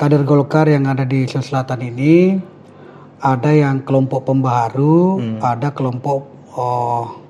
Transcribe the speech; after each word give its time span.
kader 0.00 0.24
Golkar 0.24 0.64
yang 0.64 0.88
ada 0.88 1.04
di 1.04 1.28
Sulawesi 1.28 1.52
Selatan 1.52 1.80
ini 1.84 2.40
ada 3.20 3.52
yang 3.52 3.84
kelompok 3.84 4.32
pembaharu, 4.32 5.20
hmm. 5.20 5.38
ada 5.44 5.76
kelompok 5.76 6.24
oh, 6.56 7.20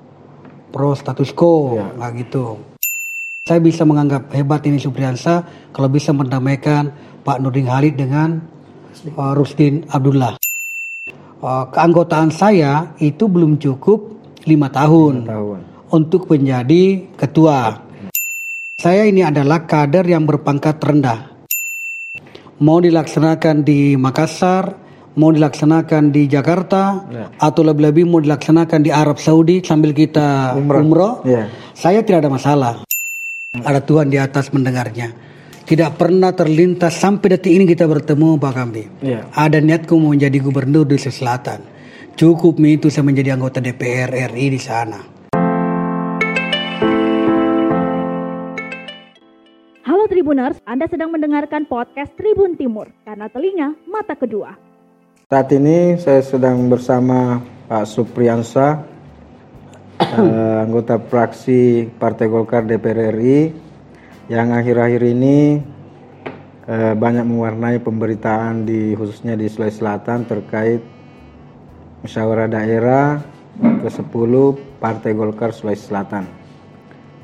pro 0.71 0.95
status 0.95 1.35
quo, 1.35 1.75
ya. 1.75 1.91
nah 1.99 2.15
gitu. 2.15 2.63
Saya 3.43 3.59
bisa 3.59 3.83
menganggap 3.83 4.31
hebat 4.31 4.63
ini 4.63 4.79
Supriyansa 4.79 5.43
kalau 5.75 5.91
bisa 5.91 6.15
mendamaikan 6.15 6.95
Pak 7.27 7.43
Nurdin 7.43 7.67
Halid 7.67 7.99
dengan 7.99 8.39
uh, 9.19 9.33
Rustin 9.35 9.83
Abdullah. 9.91 10.39
Uh, 11.43 11.67
keanggotaan 11.75 12.31
saya 12.31 12.95
itu 13.03 13.27
belum 13.27 13.59
cukup 13.59 14.15
lima 14.47 14.71
tahun, 14.71 15.27
tahun 15.27 15.59
untuk 15.91 16.31
menjadi 16.31 17.03
ketua. 17.19 17.83
Saya 18.79 19.03
ini 19.11 19.27
adalah 19.27 19.67
kader 19.67 20.07
yang 20.07 20.23
berpangkat 20.23 20.79
rendah 20.79 21.30
mau 22.61 22.77
dilaksanakan 22.77 23.65
di 23.65 23.97
Makassar, 23.97 24.77
mau 25.17 25.33
dilaksanakan 25.33 26.13
di 26.13 26.29
Jakarta, 26.29 27.03
ya. 27.09 27.25
atau 27.41 27.61
lebih-lebih 27.65 28.05
mau 28.07 28.21
dilaksanakan 28.21 28.79
di 28.85 28.93
Arab 28.93 29.17
Saudi 29.17 29.59
sambil 29.65 29.91
kita 29.91 30.55
umroh, 30.55 30.79
umroh 30.79 31.13
ya. 31.25 31.49
saya 31.73 32.05
tidak 32.05 32.29
ada 32.29 32.31
masalah. 32.31 32.73
Ada 33.51 33.83
Tuhan 33.83 34.07
di 34.07 34.15
atas 34.15 34.47
mendengarnya. 34.55 35.11
Tidak 35.67 35.99
pernah 35.99 36.31
terlintas 36.31 36.95
sampai 36.95 37.35
detik 37.35 37.51
ini 37.51 37.67
kita 37.67 37.83
bertemu 37.83 38.39
Pak 38.39 38.51
Kambi. 38.55 38.83
Ya. 39.03 39.27
Ada 39.35 39.59
niatku 39.59 39.91
mau 39.99 40.15
menjadi 40.15 40.39
gubernur 40.39 40.87
di 40.87 40.95
Selatan. 40.95 41.59
Cukup 42.15 42.59
itu 42.63 42.87
saya 42.87 43.03
menjadi 43.07 43.35
anggota 43.35 43.59
DPR 43.59 44.11
RI 44.31 44.55
di 44.55 44.59
sana. 44.59 45.20
Tribuners, 50.11 50.59
Anda 50.67 50.91
sedang 50.91 51.15
mendengarkan 51.15 51.71
podcast 51.71 52.11
Tribun 52.19 52.59
Timur 52.59 52.91
karena 53.07 53.31
telinga 53.31 53.79
mata 53.87 54.11
kedua. 54.11 54.59
Saat 55.31 55.55
ini 55.55 55.95
saya 55.95 56.19
sedang 56.19 56.67
bersama 56.67 57.39
Pak 57.71 57.87
Supriyansa, 57.87 58.83
eh, 60.03 60.55
anggota 60.67 60.99
fraksi 60.99 61.87
Partai 61.95 62.27
Golkar 62.27 62.67
DPR 62.67 63.15
RI 63.15 63.55
yang 64.27 64.51
akhir-akhir 64.51 64.99
ini 64.99 65.63
eh, 66.67 66.91
banyak 66.91 67.23
mewarnai 67.23 67.79
pemberitaan 67.79 68.67
di 68.67 68.91
khususnya 68.91 69.39
di 69.39 69.47
Sulawesi 69.47 69.79
Selatan 69.79 70.27
terkait 70.27 70.83
musyawarah 72.03 72.51
daerah 72.51 73.15
ke-10 73.63 74.33
Partai 74.75 75.15
Golkar 75.15 75.55
Sulawesi 75.55 75.87
Selatan. 75.87 76.27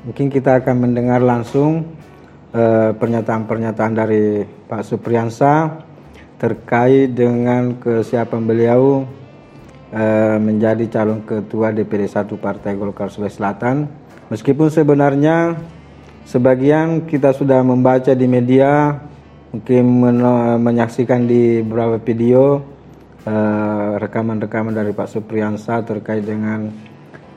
Mungkin 0.08 0.32
kita 0.32 0.64
akan 0.64 0.88
mendengar 0.88 1.20
langsung 1.20 1.97
Eh, 2.48 2.90
pernyataan-pernyataan 2.96 3.92
dari 3.92 4.40
Pak 4.40 4.80
Supriyansa 4.80 5.84
terkait 6.40 7.12
dengan 7.12 7.76
kesiapan 7.76 8.40
beliau 8.40 9.04
uh, 9.92 10.38
menjadi 10.40 10.86
calon 10.88 11.20
ketua 11.28 11.76
DPD 11.76 12.08
1 12.08 12.24
Partai 12.40 12.72
Golkar 12.72 13.12
Sulawesi 13.12 13.36
Selatan. 13.36 13.90
Meskipun 14.32 14.72
sebenarnya 14.72 15.60
sebagian 16.24 17.04
kita 17.04 17.36
sudah 17.36 17.60
membaca 17.60 18.16
di 18.16 18.24
media, 18.24 18.96
mungkin 19.52 19.84
men 19.84 20.18
menyaksikan 20.62 21.28
di 21.28 21.60
beberapa 21.60 22.00
video 22.00 22.64
eh, 23.28 23.90
rekaman-rekaman 23.98 24.72
dari 24.72 24.96
Pak 24.96 25.10
Supriyansa 25.10 25.84
terkait 25.84 26.24
dengan 26.24 26.70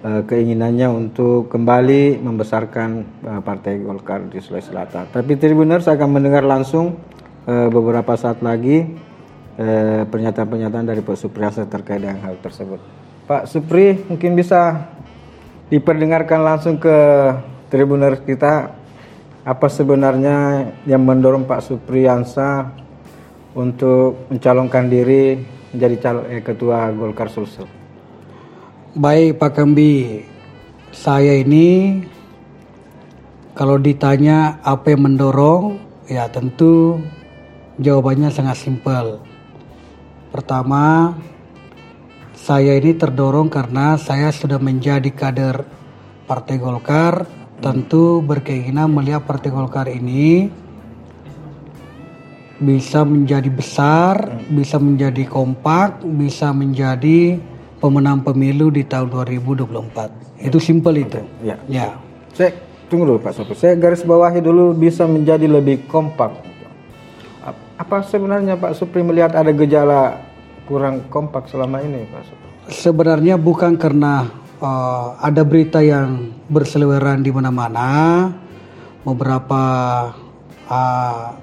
uh, 0.04 0.22
keinginannya 0.26 0.90
untuk 0.90 1.50
kembali 1.50 2.22
membesarkan 2.22 2.90
uh, 3.26 3.42
Partai 3.42 3.82
Golkar 3.82 4.26
di 4.28 4.42
Sulawesi 4.42 4.74
Selatan. 4.74 5.10
Tapi 5.10 5.38
Tribuners 5.38 5.88
akan 5.90 6.10
mendengar 6.10 6.46
langsung 6.46 6.98
uh, 7.48 7.68
beberapa 7.70 8.14
saat 8.18 8.42
lagi 8.42 9.10
pernyataan-pernyataan 9.62 10.90
dari 10.90 11.06
Pak 11.06 11.22
Supriyasa 11.22 11.70
terkait 11.70 12.02
dengan 12.02 12.18
hal 12.26 12.40
tersebut. 12.42 12.82
Pak 13.30 13.46
Supri 13.46 13.94
mungkin 14.10 14.34
bisa 14.34 14.90
diperdengarkan 15.70 16.42
langsung 16.42 16.82
ke 16.82 16.98
Tribuners 17.70 18.26
kita 18.26 18.74
apa 19.42 19.68
sebenarnya 19.72 20.68
yang 20.84 21.02
mendorong 21.06 21.46
Pak 21.46 21.62
Supriyansa 21.62 22.74
untuk 23.56 24.30
mencalonkan 24.30 24.86
diri 24.92 25.40
menjadi 25.72 25.96
calon 26.04 26.24
eh, 26.28 26.44
ketua 26.44 26.92
Golkar 26.92 27.32
Sulsel. 27.32 27.81
Baik 28.92 29.40
Pak 29.40 29.56
Kambi, 29.56 30.20
saya 30.92 31.40
ini 31.40 32.04
kalau 33.56 33.80
ditanya 33.80 34.60
apa 34.68 34.92
yang 34.92 35.08
mendorong, 35.08 35.80
ya 36.12 36.28
tentu 36.28 37.00
jawabannya 37.80 38.28
sangat 38.36 38.60
simpel. 38.60 39.24
Pertama, 40.36 41.16
saya 42.36 42.76
ini 42.76 42.92
terdorong 42.92 43.48
karena 43.48 43.96
saya 43.96 44.28
sudah 44.28 44.60
menjadi 44.60 45.08
kader 45.08 45.64
Partai 46.28 46.60
Golkar, 46.60 47.24
tentu 47.64 48.20
berkeinginan 48.20 48.92
melihat 48.92 49.24
Partai 49.24 49.56
Golkar 49.56 49.88
ini 49.88 50.52
bisa 52.60 53.08
menjadi 53.08 53.48
besar, 53.48 54.44
bisa 54.52 54.76
menjadi 54.84 55.24
kompak, 55.32 56.04
bisa 56.04 56.52
menjadi 56.52 57.40
pemenang 57.82 58.22
pemilu 58.22 58.70
di 58.70 58.86
tahun 58.86 59.10
2024. 59.10 60.46
Itu 60.46 60.62
simpel 60.62 61.02
itu. 61.02 61.20
Ya. 61.42 61.58
Ya. 61.66 61.98
Saya 62.32 62.54
tunggu 62.88 63.10
dulu 63.10 63.20
Pak 63.20 63.34
Sopo. 63.34 63.58
Saya 63.58 63.74
garis 63.74 64.06
bawahi 64.06 64.40
dulu 64.40 64.78
bisa 64.78 65.10
menjadi 65.10 65.50
lebih 65.50 65.90
kompak. 65.90 66.32
Apa 67.82 68.06
sebenarnya 68.06 68.62
Pak 68.62 68.78
Supri 68.78 69.02
melihat 69.02 69.34
ada 69.34 69.50
gejala 69.50 70.22
kurang 70.70 71.10
kompak 71.10 71.50
selama 71.50 71.82
ini 71.82 72.06
Pak 72.06 72.24
Supri? 72.30 72.50
Sebenarnya 72.70 73.42
bukan 73.42 73.74
karena 73.74 74.30
uh, 74.62 75.18
ada 75.18 75.42
berita 75.42 75.82
yang 75.82 76.30
berseliweran 76.46 77.26
di 77.26 77.34
mana-mana. 77.34 78.30
Beberapa 79.02 79.64
uh, 80.70 81.34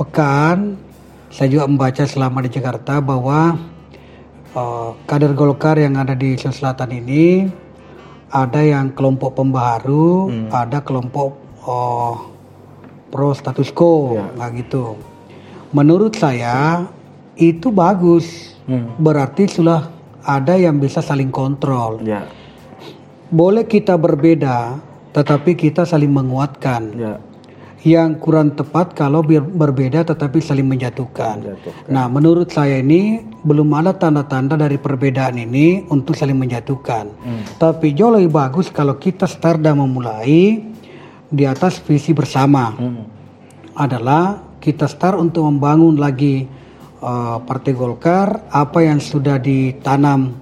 pekan 0.00 0.88
saya 1.28 1.52
juga 1.52 1.68
membaca 1.68 2.08
selama 2.08 2.40
di 2.40 2.48
Jakarta 2.48 3.04
bahwa 3.04 3.60
uh, 4.58 4.88
kader 5.06 5.32
Golkar 5.38 5.78
yang 5.78 5.94
ada 5.94 6.18
di 6.18 6.34
Sulawesi 6.34 6.58
Selatan 6.58 6.90
ini 6.90 7.46
ada 8.28 8.60
yang 8.60 8.92
kelompok 8.92 9.40
pembaharu, 9.40 10.28
hmm. 10.28 10.48
ada 10.52 10.84
kelompok 10.84 11.38
uh, 11.64 12.28
pro 13.08 13.32
status 13.32 13.72
quo, 13.72 14.20
ya. 14.20 14.26
nah 14.36 14.52
gitu. 14.52 15.00
Menurut 15.72 16.12
saya 16.12 16.84
itu 17.40 17.72
bagus, 17.72 18.58
hmm. 18.68 19.00
berarti 19.00 19.48
sudah 19.48 19.88
ada 20.20 20.60
yang 20.60 20.76
bisa 20.76 21.00
saling 21.00 21.32
kontrol. 21.32 22.04
Ya. 22.04 22.28
Boleh 23.32 23.64
kita 23.64 23.96
berbeda, 23.96 24.76
tetapi 25.16 25.56
kita 25.56 25.88
saling 25.88 26.12
menguatkan. 26.12 26.82
Ya 27.00 27.16
yang 27.86 28.18
kurang 28.18 28.58
tepat 28.58 28.90
kalau 28.98 29.22
berbeda 29.22 30.02
tetapi 30.02 30.42
saling 30.42 30.66
menjatuhkan. 30.66 31.38
menjatuhkan. 31.38 31.86
Nah, 31.86 32.10
menurut 32.10 32.50
saya 32.50 32.82
ini 32.82 33.22
belum 33.46 33.70
ada 33.70 33.94
tanda-tanda 33.94 34.58
dari 34.58 34.82
perbedaan 34.82 35.38
ini 35.38 35.86
untuk 35.86 36.18
saling 36.18 36.34
menjatuhkan. 36.34 37.06
Hmm. 37.22 37.42
Tapi 37.54 37.94
jauh 37.94 38.18
lebih 38.18 38.34
bagus 38.34 38.74
kalau 38.74 38.98
kita 38.98 39.30
start 39.30 39.62
dan 39.62 39.78
memulai 39.78 40.58
di 41.30 41.44
atas 41.46 41.78
visi 41.78 42.10
bersama. 42.10 42.74
Hmm. 42.74 43.06
Adalah 43.78 44.58
kita 44.58 44.90
start 44.90 45.22
untuk 45.22 45.46
membangun 45.46 46.02
lagi 46.02 46.50
uh, 46.98 47.38
Partai 47.38 47.78
Golkar 47.78 48.50
apa 48.50 48.82
yang 48.82 48.98
sudah 48.98 49.38
ditanam 49.38 50.34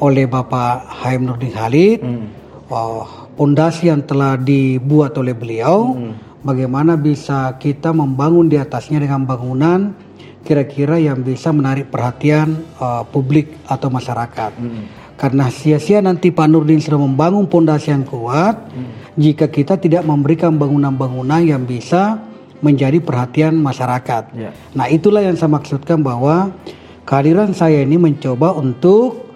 oleh 0.00 0.24
Bapak 0.24 1.04
Haim 1.04 1.28
Nurdin 1.28 1.52
Halid, 1.52 2.00
hmm. 2.00 2.26
uh, 2.72 3.04
pondasi 3.36 3.92
yang 3.92 4.00
telah 4.08 4.40
dibuat 4.40 5.12
oleh 5.20 5.36
beliau. 5.36 5.92
Hmm 5.92 6.29
bagaimana 6.40 6.96
bisa 6.96 7.56
kita 7.60 7.92
membangun 7.92 8.48
di 8.48 8.56
atasnya 8.56 9.00
dengan 9.00 9.24
bangunan 9.24 9.92
kira-kira 10.40 10.96
yang 10.96 11.20
bisa 11.20 11.52
menarik 11.52 11.92
perhatian 11.92 12.64
uh, 12.80 13.04
publik 13.04 13.60
atau 13.68 13.92
masyarakat. 13.92 14.52
Hmm. 14.56 14.84
Karena 15.20 15.52
sia-sia 15.52 16.00
nanti 16.00 16.32
Pak 16.32 16.48
Nurdin 16.48 16.80
sudah 16.80 16.96
membangun 16.96 17.44
pondasi 17.44 17.92
yang 17.92 18.08
kuat 18.08 18.56
hmm. 18.72 19.20
jika 19.20 19.52
kita 19.52 19.76
tidak 19.76 20.00
memberikan 20.08 20.56
bangunan-bangunan 20.56 21.44
yang 21.44 21.68
bisa 21.68 22.24
menjadi 22.64 23.00
perhatian 23.04 23.56
masyarakat. 23.60 24.32
Yeah. 24.32 24.52
Nah 24.72 24.88
itulah 24.88 25.20
yang 25.20 25.36
saya 25.36 25.52
maksudkan 25.52 26.00
bahwa 26.00 26.56
kehadiran 27.04 27.52
saya 27.52 27.84
ini 27.84 28.00
mencoba 28.00 28.56
untuk 28.56 29.28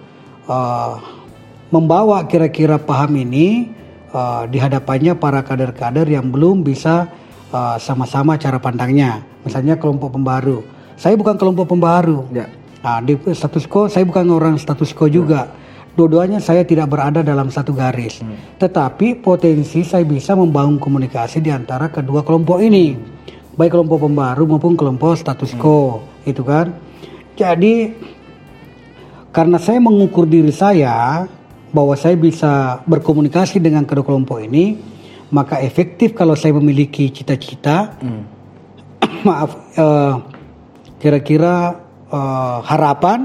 uh, 0.49 0.97
membawa 1.69 2.25
kira-kira 2.25 2.81
paham 2.81 3.17
ini 3.21 3.69
uh, 4.15 4.43
di 4.47 4.57
hadapannya 4.57 5.19
para 5.19 5.43
kader-kader 5.43 6.07
yang 6.07 6.31
belum 6.31 6.63
bisa 6.63 7.11
uh, 7.51 7.75
sama-sama 7.75 8.39
cara 8.39 8.57
pandangnya. 8.57 9.19
Misalnya 9.43 9.75
kelompok 9.75 10.15
pembaru. 10.15 10.63
Saya 10.95 11.19
bukan 11.19 11.35
kelompok 11.35 11.75
pembaru. 11.75 12.23
Ya. 12.31 12.47
Nah, 12.79 13.03
di 13.03 13.19
status 13.35 13.67
quo 13.67 13.91
saya 13.91 14.07
bukan 14.07 14.31
orang 14.31 14.55
status 14.55 14.95
quo 14.95 15.11
juga. 15.11 15.51
Ya. 15.51 15.63
Dua-duanya 15.95 16.43
saya 16.43 16.67
tidak 16.67 16.91
berada 16.91 17.23
dalam 17.23 17.47
satu 17.47 17.71
garis. 17.71 18.19
Hmm. 18.19 18.35
Tetapi 18.59 19.23
potensi 19.23 19.79
saya 19.87 20.03
bisa 20.03 20.35
membangun 20.35 20.75
komunikasi 20.75 21.39
di 21.39 21.47
antara 21.55 21.87
kedua 21.87 22.23
kelompok 22.23 22.59
ini. 22.59 23.15
baik 23.55 23.71
kelompok 23.71 24.03
pembaru 24.03 24.43
maupun 24.43 24.75
kelompok 24.75 25.15
status 25.15 25.55
quo, 25.55 26.03
itu 26.27 26.43
kan. 26.43 26.75
Jadi 27.39 27.95
karena 29.31 29.55
saya 29.55 29.79
mengukur 29.79 30.27
diri 30.27 30.51
saya 30.51 31.23
bahwa 31.75 31.91
saya 31.99 32.15
bisa 32.15 32.79
berkomunikasi 32.87 33.59
dengan 33.59 33.83
kedua 33.83 34.07
kelompok 34.07 34.39
ini, 34.39 34.79
maka 35.35 35.59
efektif 35.59 36.15
kalau 36.15 36.31
saya 36.31 36.55
memiliki 36.55 37.11
cita-cita, 37.11 37.99
maaf, 39.27 39.75
eh, 39.75 40.13
kira-kira 40.97 41.75
eh, 42.07 42.57
harapan 42.63 43.19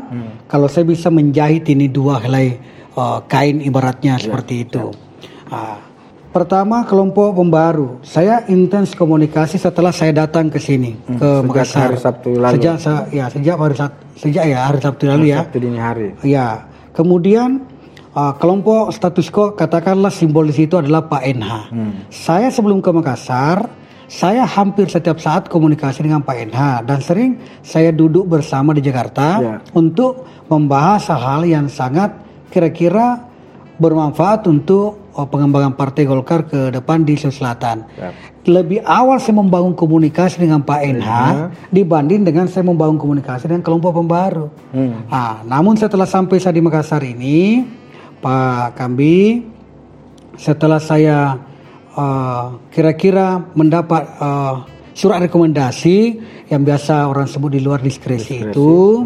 kalau 0.50 0.66
saya 0.66 0.82
bisa 0.82 1.14
menjahit 1.14 1.62
ini 1.70 1.86
dua 1.86 2.18
helai 2.18 2.58
eh, 2.90 3.18
kain 3.30 3.62
ibaratnya 3.62 4.18
seperti 4.18 4.66
itu. 4.66 4.90
Ah, 5.46 5.78
pertama 6.30 6.82
kelompok 6.86 7.38
pembaru, 7.38 8.02
saya 8.02 8.42
intens 8.50 8.98
komunikasi 8.98 9.58
setelah 9.58 9.94
saya 9.94 10.26
datang 10.26 10.50
ke 10.50 10.58
sini 10.58 10.94
ke 11.06 11.14
sejak 11.22 11.46
Makassar. 11.46 11.82
hari 11.86 11.98
Sabtu 11.98 12.30
lalu. 12.34 12.54
Sejak 12.58 12.74
ya 13.14 13.24
sejak 13.30 13.56
hari 13.58 13.74
Sab- 13.78 14.00
sejak 14.18 14.44
ya 14.46 14.58
hari 14.66 14.78
Sabtu 14.82 15.04
lalu 15.06 15.24
ya. 15.30 15.38
Sabtu 15.42 15.56
dini 15.58 15.78
hari. 15.78 16.08
Ya, 16.26 16.66
kemudian 16.94 17.62
uh, 18.14 18.32
kelompok 18.38 18.90
status 18.94 19.28
quo 19.30 19.54
katakanlah 19.54 20.10
simbol 20.10 20.46
di 20.46 20.54
situ 20.54 20.78
adalah 20.78 21.06
Pak 21.06 21.22
NH. 21.22 21.52
Saya 22.10 22.48
sebelum 22.50 22.82
ke 22.82 22.90
Makassar, 22.90 23.70
saya 24.10 24.42
hampir 24.42 24.90
setiap 24.90 25.22
saat 25.22 25.46
komunikasi 25.46 26.02
dengan 26.02 26.26
Pak 26.26 26.36
NH 26.50 26.60
dan 26.82 26.98
sering 26.98 27.38
saya 27.62 27.94
duduk 27.94 28.26
bersama 28.26 28.74
di 28.74 28.82
Jakarta 28.82 29.38
Ya. 29.38 29.54
untuk 29.70 30.26
membahas 30.50 31.06
hal-hal 31.14 31.46
yang 31.46 31.66
sangat 31.70 32.10
kira-kira 32.50 33.30
bermanfaat 33.80 34.44
untuk 34.50 35.14
uh, 35.14 35.24
pengembangan 35.24 35.78
Partai 35.78 36.04
Golkar 36.04 36.44
ke 36.44 36.74
depan 36.74 37.06
di 37.06 37.14
Sulawesi 37.16 37.38
Selatan. 37.38 37.78
Ya. 37.96 38.10
Lebih 38.50 38.82
awal 38.82 39.22
saya 39.22 39.38
membangun 39.38 39.78
komunikasi 39.78 40.42
dengan 40.42 40.60
Pak 40.66 40.80
NH 40.84 41.10
dibanding 41.70 42.26
dengan 42.26 42.50
saya 42.50 42.66
membangun 42.66 42.98
komunikasi 42.98 43.46
dengan 43.46 43.62
kelompok 43.62 43.94
pembaru. 43.94 44.50
Hmm. 44.74 45.06
Ah, 45.06 45.40
namun 45.46 45.78
setelah 45.78 46.04
sampai 46.04 46.42
saya 46.42 46.58
di 46.58 46.64
Makassar 46.64 47.00
ini, 47.06 47.62
Pak 48.20 48.76
Kambi, 48.76 49.40
setelah 50.36 50.76
saya 50.76 51.40
uh, 51.96 52.60
kira-kira 52.68 53.40
mendapat 53.56 54.04
uh, 54.20 54.68
surat 54.92 55.24
rekomendasi 55.24 56.20
yang 56.52 56.60
biasa 56.62 57.08
orang 57.08 57.24
sebut 57.24 57.56
di 57.56 57.60
luar 57.64 57.80
diskresi, 57.80 58.44
itu 58.44 59.04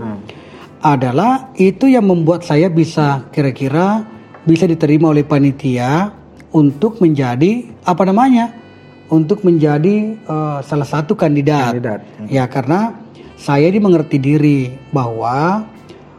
adalah 0.83 1.55
itu 1.57 1.87
yang 1.87 2.05
membuat 2.11 2.43
saya 2.43 2.67
bisa 2.69 3.31
kira-kira 3.31 4.05
bisa 4.45 4.69
diterima 4.69 5.15
oleh 5.15 5.25
panitia 5.25 6.13
untuk 6.53 7.01
menjadi 7.01 7.65
apa 7.87 8.03
namanya 8.05 8.53
untuk 9.09 9.45
menjadi 9.45 10.17
uh, 10.27 10.59
salah 10.65 10.89
satu 10.89 11.15
kandidat. 11.15 11.77
Kandidat. 11.77 12.01
Ya 12.29 12.45
karena 12.49 12.97
saya 13.39 13.69
ini 13.69 13.79
mengerti 13.79 14.17
diri 14.19 14.73
bahwa 14.91 15.65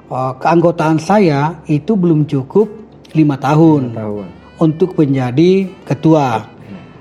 uh, 0.10 0.34
keanggotaan 0.38 1.02
saya 1.02 1.60
itu 1.66 1.98
belum 1.98 2.30
cukup 2.30 2.85
lima 3.16 3.40
tahun 3.40 3.96
Tahun. 3.96 4.26
untuk 4.60 4.94
menjadi 5.00 5.72
ketua. 5.88 6.52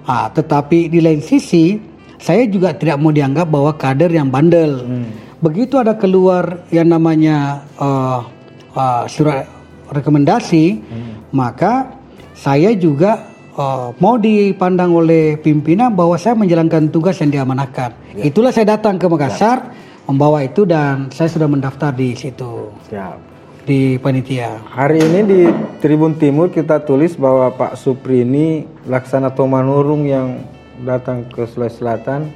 Ah, 0.05 0.29
tetapi 0.29 0.93
di 0.93 1.01
lain 1.01 1.25
sisi 1.25 1.81
saya 2.21 2.49
juga 2.49 2.73
tidak 2.73 2.97
mau 3.01 3.13
dianggap 3.13 3.49
bahwa 3.49 3.73
kader 3.77 4.09
yang 4.09 4.33
bandel. 4.33 4.85
Begitu 5.45 5.77
ada 5.77 5.93
keluar 5.93 6.65
yang 6.73 6.89
namanya 6.89 7.69
uh, 7.77 8.25
uh, 8.73 9.05
surat 9.05 9.45
rekomendasi, 9.93 10.81
maka 11.37 11.93
saya 12.33 12.73
juga 12.73 13.29
uh, 13.61 13.93
mau 14.01 14.17
dipandang 14.17 14.97
oleh 14.97 15.37
pimpinan 15.37 15.93
bahwa 15.93 16.17
saya 16.17 16.33
menjalankan 16.33 16.89
tugas 16.89 17.21
yang 17.21 17.29
diamanahkan. 17.29 17.93
Itulah 18.17 18.57
saya 18.57 18.77
datang 18.77 18.97
ke 18.97 19.05
Makassar 19.05 19.69
membawa 20.09 20.41
itu 20.45 20.65
dan 20.65 21.09
saya 21.13 21.29
sudah 21.33 21.49
mendaftar 21.49 21.93
di 21.93 22.13
situ 22.13 22.69
Siap. 22.93 23.34
Di 23.65 23.97
panitia. 23.97 24.61
Hari 24.61 25.01
ini 25.01 25.21
di 25.25 25.41
Tribun 25.81 26.21
Timur 26.21 26.53
kita 26.53 26.85
tulis 26.85 27.17
bahwa 27.17 27.49
Pak 27.57 27.81
Supri 27.81 28.21
ini 28.21 28.69
laksana 28.85 29.33
Tomanurung 29.33 30.05
yang 30.05 30.45
datang 30.85 31.25
ke 31.33 31.49
Sulawesi 31.49 31.81
Selatan 31.81 32.29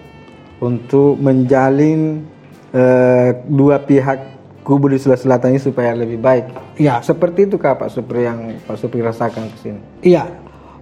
untuk 0.65 1.21
menjalin 1.21 2.25
eh, 2.73 3.45
dua 3.45 3.77
pihak 3.85 4.41
kubu 4.65 4.89
di 4.89 4.97
Sulawesi 4.97 5.29
Selatan 5.29 5.49
ini 5.53 5.61
supaya 5.61 5.93
lebih 5.93 6.17
baik. 6.17 6.45
Ya, 6.81 7.05
Seperti 7.05 7.45
itu 7.45 7.61
kah 7.61 7.77
Pak 7.77 7.93
Supri 7.93 8.25
yang 8.25 8.57
Pak 8.65 8.81
Supri 8.81 9.05
rasakan 9.05 9.53
ke 9.53 9.57
sini? 9.61 9.81
Iya, 10.01 10.33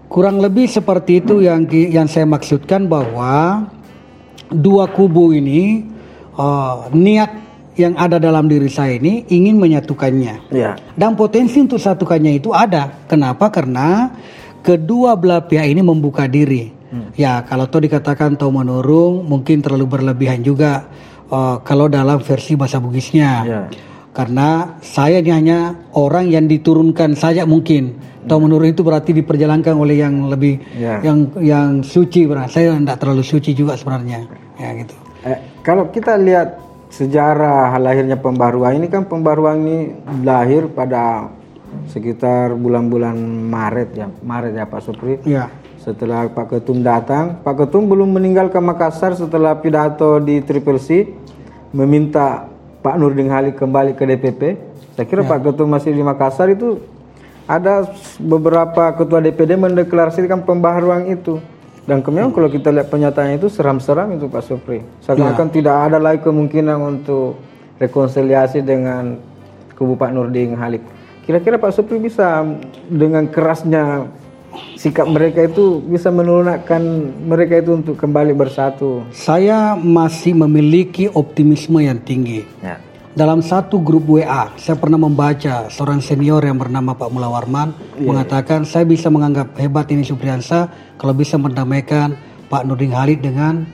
kurang 0.07 0.39
lebih 0.39 0.71
seperti 0.71 1.27
itu 1.27 1.43
yang 1.43 1.67
yang 1.75 2.07
saya 2.07 2.23
maksudkan 2.23 2.87
bahwa 2.87 3.67
dua 4.55 4.87
kubu 4.95 5.35
ini 5.35 5.91
eh, 6.39 6.77
niat 6.95 7.46
yang 7.77 7.93
ada 7.97 8.17
dalam 8.17 8.49
diri 8.49 8.73
saya 8.73 8.97
ini 8.97 9.29
ingin 9.29 9.61
menyatukannya. 9.61 10.49
Iya. 10.51 10.81
Dan 10.97 11.13
potensi 11.15 11.61
untuk 11.61 11.77
satukannya 11.77 12.41
itu 12.41 12.51
ada. 12.57 13.05
Kenapa? 13.05 13.53
Karena 13.53 14.11
kedua 14.65 15.15
belah 15.15 15.45
pihak 15.45 15.69
ini 15.69 15.85
membuka 15.85 16.25
diri. 16.27 16.73
Ya, 17.13 17.45
kalau 17.45 17.69
toh 17.69 17.85
dikatakan 17.85 18.41
tahu 18.41 18.57
menurung, 18.57 19.29
mungkin 19.29 19.61
terlalu 19.61 19.85
berlebihan 19.85 20.41
juga 20.41 20.89
eh, 21.29 21.57
kalau 21.61 21.93
dalam 21.93 22.25
versi 22.25 22.57
bahasa 22.57 22.81
Bugisnya. 22.81 23.31
Ya. 23.45 23.63
Karena 24.17 24.81
saya 24.81 25.21
ini 25.21 25.29
hanya 25.29 25.59
orang 25.93 26.33
yang 26.33 26.49
diturunkan 26.49 27.13
saja 27.13 27.45
mungkin. 27.45 28.01
Tahu 28.25 28.49
menurung 28.49 28.73
itu 28.73 28.81
berarti 28.81 29.13
diperjalankan 29.13 29.77
oleh 29.77 30.01
yang 30.01 30.33
lebih 30.33 30.57
Ya. 30.81 31.05
yang 31.05 31.31
yang 31.37 31.69
suci. 31.85 32.25
berarti. 32.25 32.57
Saya 32.65 32.81
tidak 32.81 32.97
terlalu 32.97 33.21
suci 33.23 33.53
juga 33.53 33.77
sebenarnya. 33.77 34.25
Ya 34.57 34.73
gitu. 34.81 34.97
Eh, 35.29 35.39
kalau 35.61 35.93
kita 35.93 36.17
lihat 36.17 36.66
sejarah 36.91 37.75
lahirnya 37.79 38.19
pembaruan 38.19 38.79
ini 38.79 38.87
kan 38.87 39.07
pembaruan 39.07 39.63
ini 39.67 39.79
lahir 40.23 40.71
pada 40.71 41.31
sekitar 41.91 42.55
bulan-bulan 42.55 43.17
Maret 43.47 43.91
ya, 43.95 44.07
Maret 44.23 44.53
ya 44.55 44.65
Pak 44.67 44.81
Supri. 44.83 45.19
Ya. 45.27 45.51
Setelah 45.83 46.27
Pak 46.27 46.51
Ketum 46.51 46.83
datang, 46.83 47.39
Pak 47.47 47.63
Ketum 47.63 47.87
belum 47.87 48.11
meninggalkan 48.11 48.59
Makassar 48.59 49.15
setelah 49.15 49.55
pidato 49.55 50.19
di 50.19 50.43
Triple 50.43 50.83
C 50.83 51.15
meminta 51.71 52.51
Pak 52.83 52.99
Nurdin 52.99 53.31
Halid 53.31 53.55
kembali 53.55 53.95
ke 53.95 54.03
DPP. 54.03 54.43
Saya 54.99 55.07
kira 55.07 55.23
Pak 55.23 55.47
Ketum 55.47 55.71
masih 55.71 55.95
di 55.95 56.03
Makassar 56.03 56.51
itu 56.51 56.83
ada 57.47 57.87
beberapa 58.19 58.91
ketua 58.99 59.23
DPD 59.23 59.55
mendeklarasikan 59.55 60.43
pembaharuan 60.43 61.07
itu. 61.07 61.39
Dan 61.87 62.03
kemudian 62.03 62.35
kalau 62.35 62.51
kita 62.51 62.75
lihat 62.75 62.91
pernyataannya 62.91 63.39
itu 63.39 63.47
seram-seram 63.47 64.11
itu 64.19 64.27
Pak 64.27 64.43
Supri. 64.43 64.83
Seakan-akan 65.07 65.49
tidak 65.55 65.77
ada 65.87 66.03
lagi 66.03 66.19
kemungkinan 66.27 66.83
untuk 66.83 67.39
rekonsiliasi 67.79 68.67
dengan 68.67 69.15
kubu 69.79 69.95
Pak 69.95 70.11
Nurdin 70.11 70.59
Halid. 70.59 70.83
Kira-kira 71.23 71.63
Pak 71.63 71.71
Supri 71.71 72.03
bisa 72.03 72.43
dengan 72.91 73.31
kerasnya 73.31 74.11
sikap 74.75 75.07
mereka 75.07 75.45
itu 75.47 75.83
bisa 75.85 76.09
menurunkan 76.11 76.83
mereka 77.29 77.61
itu 77.61 77.77
untuk 77.77 77.95
kembali 78.01 78.33
bersatu. 78.35 79.05
Saya 79.13 79.77
masih 79.79 80.35
memiliki 80.35 81.07
optimisme 81.13 81.79
yang 81.83 82.01
tinggi. 82.03 82.43
Ya. 82.63 82.83
Dalam 83.17 83.41
satu 83.41 83.81
grup 83.81 84.05
WA, 84.13 84.53
saya 84.61 84.77
pernah 84.77 85.01
membaca 85.01 85.73
seorang 85.73 86.05
senior 86.05 86.45
yang 86.45 86.61
bernama 86.61 86.93
Pak 86.93 87.09
Mula 87.09 87.33
Warman 87.33 87.97
mengatakan 87.97 88.69
saya 88.69 88.85
bisa 88.85 89.09
menganggap 89.09 89.57
hebat 89.57 89.89
ini 89.89 90.05
Supriyansa 90.05 90.69
kalau 91.01 91.17
bisa 91.17 91.41
mendamaikan 91.41 92.13
Pak 92.53 92.69
Nurdin 92.69 92.93
Halid 92.93 93.25
dengan 93.25 93.65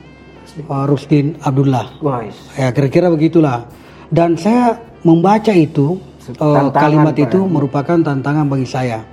uh, 0.71 0.87
Rustin 0.87 1.35
Abdullah. 1.43 1.91
Wah, 1.99 2.23
Ya 2.55 2.71
kira-kira 2.71 3.11
begitulah. 3.11 3.67
Dan 4.07 4.39
saya 4.39 4.79
membaca 5.03 5.51
itu 5.51 5.99
uh, 6.39 6.71
kalimat 6.71 7.11
Pak, 7.11 7.27
itu 7.27 7.43
merupakan 7.43 7.99
tantangan 7.99 8.47
bagi 8.47 8.63
saya. 8.63 9.03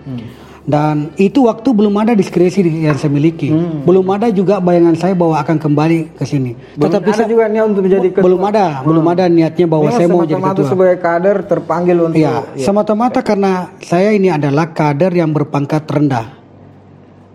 Dan 0.71 1.11
itu 1.19 1.51
waktu 1.51 1.67
belum 1.75 1.95
ada 1.99 2.15
diskresi 2.15 2.63
yang 2.63 2.95
saya 2.95 3.11
miliki, 3.11 3.51
belum 3.83 4.07
ada 4.15 4.31
juga 4.31 4.63
bayangan 4.63 4.95
saya 4.95 5.19
bahwa 5.19 5.35
akan 5.43 5.59
kembali 5.59 6.15
ke 6.15 6.23
sini. 6.23 6.55
Tetapi 6.79 7.11
ada 7.11 7.27
juga 7.27 7.51
niat 7.51 7.67
untuk 7.67 7.83
menjadi 7.91 8.09
ketua. 8.15 8.23
belum 8.23 8.41
ada, 8.47 8.67
belum 8.87 9.05
ada 9.11 9.25
niatnya 9.27 9.67
bahwa 9.67 9.91
Memang 9.91 9.99
saya 9.99 10.07
mau 10.07 10.23
jadi 10.23 10.43
ketua. 10.55 10.71
sebagai 10.71 10.99
kader 11.03 11.37
terpanggil 11.51 11.97
untuk 11.99 12.23
Ya, 12.23 12.47
semata-mata 12.55 13.19
karena 13.27 13.75
saya 13.83 14.15
ini 14.15 14.31
adalah 14.31 14.71
kader 14.71 15.11
yang 15.11 15.35
berpangkat 15.35 15.83
rendah 15.91 16.40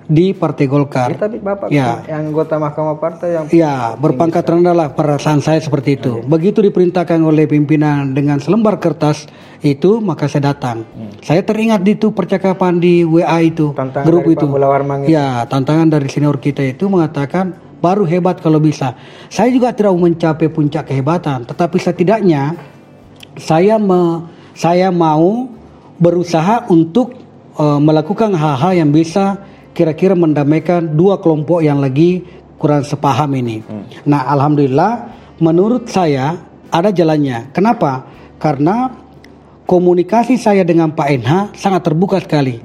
di 0.06 0.38
Partai 0.38 0.70
Golkar. 0.70 1.18
tapi 1.18 1.42
Bapak 1.42 1.74
Ya. 1.74 2.06
yang 2.06 2.30
anggota 2.30 2.62
Mahkamah 2.62 2.98
Partai 2.98 3.30
yang 3.34 3.46
Ya, 3.50 3.98
berpangkat 3.98 4.46
rendah 4.46 4.78
lah 4.78 4.90
perasaan 4.94 5.42
saya 5.42 5.58
seperti 5.58 5.98
itu. 5.98 6.22
Begitu 6.22 6.62
diperintahkan 6.62 7.18
oleh 7.18 7.50
pimpinan 7.50 8.14
dengan 8.14 8.38
selembar 8.38 8.78
kertas 8.78 9.26
itu, 9.60 9.98
maka 10.00 10.30
saya 10.30 10.54
datang. 10.54 10.86
Saya 11.20 11.42
teringat 11.42 11.82
di 11.82 11.98
itu 11.98 12.14
percakapan 12.14 12.78
di 12.78 13.02
WA 13.02 13.42
itu, 13.42 13.74
Tantangan 13.74 14.06
grup 14.06 14.30
itu. 14.30 14.46
Itu. 14.46 15.10
Ya, 15.10 15.42
tantangan 15.44 15.90
dari 15.90 16.06
senior 16.06 16.38
kita 16.38 16.62
itu 16.62 16.86
mengatakan 16.86 17.56
baru 17.82 18.06
hebat 18.06 18.38
kalau 18.40 18.62
bisa. 18.62 18.94
Saya 19.28 19.50
juga 19.50 19.74
tidak 19.74 19.96
mencapai 19.96 20.50
puncak 20.50 20.86
kehebatan, 20.86 21.46
tetapi 21.46 21.78
setidaknya 21.78 22.54
saya 23.36 23.82
me- 23.82 24.28
saya 24.54 24.94
mau 24.94 25.50
berusaha 25.96 26.68
untuk 26.68 27.16
eh, 27.56 27.80
melakukan 27.80 28.36
hal-hal 28.36 28.76
yang 28.76 28.92
bisa 28.92 29.40
kira-kira 29.76 30.16
mendamaikan 30.16 30.96
dua 30.96 31.20
kelompok 31.20 31.60
yang 31.60 31.84
lagi 31.84 32.24
kurang 32.56 32.88
sepaham 32.88 33.30
ini. 33.36 33.60
Nah, 34.08 34.24
alhamdulillah 34.32 34.94
menurut 35.44 35.92
saya 35.92 36.40
ada 36.72 36.90
jalannya. 36.90 37.52
Kenapa? 37.52 38.08
Karena 38.40 38.88
komunikasi 39.68 40.40
saya 40.40 40.64
dengan 40.64 40.96
Pak 40.96 41.08
NH 41.20 41.32
sangat 41.60 41.82
terbuka 41.84 42.24
sekali. 42.24 42.64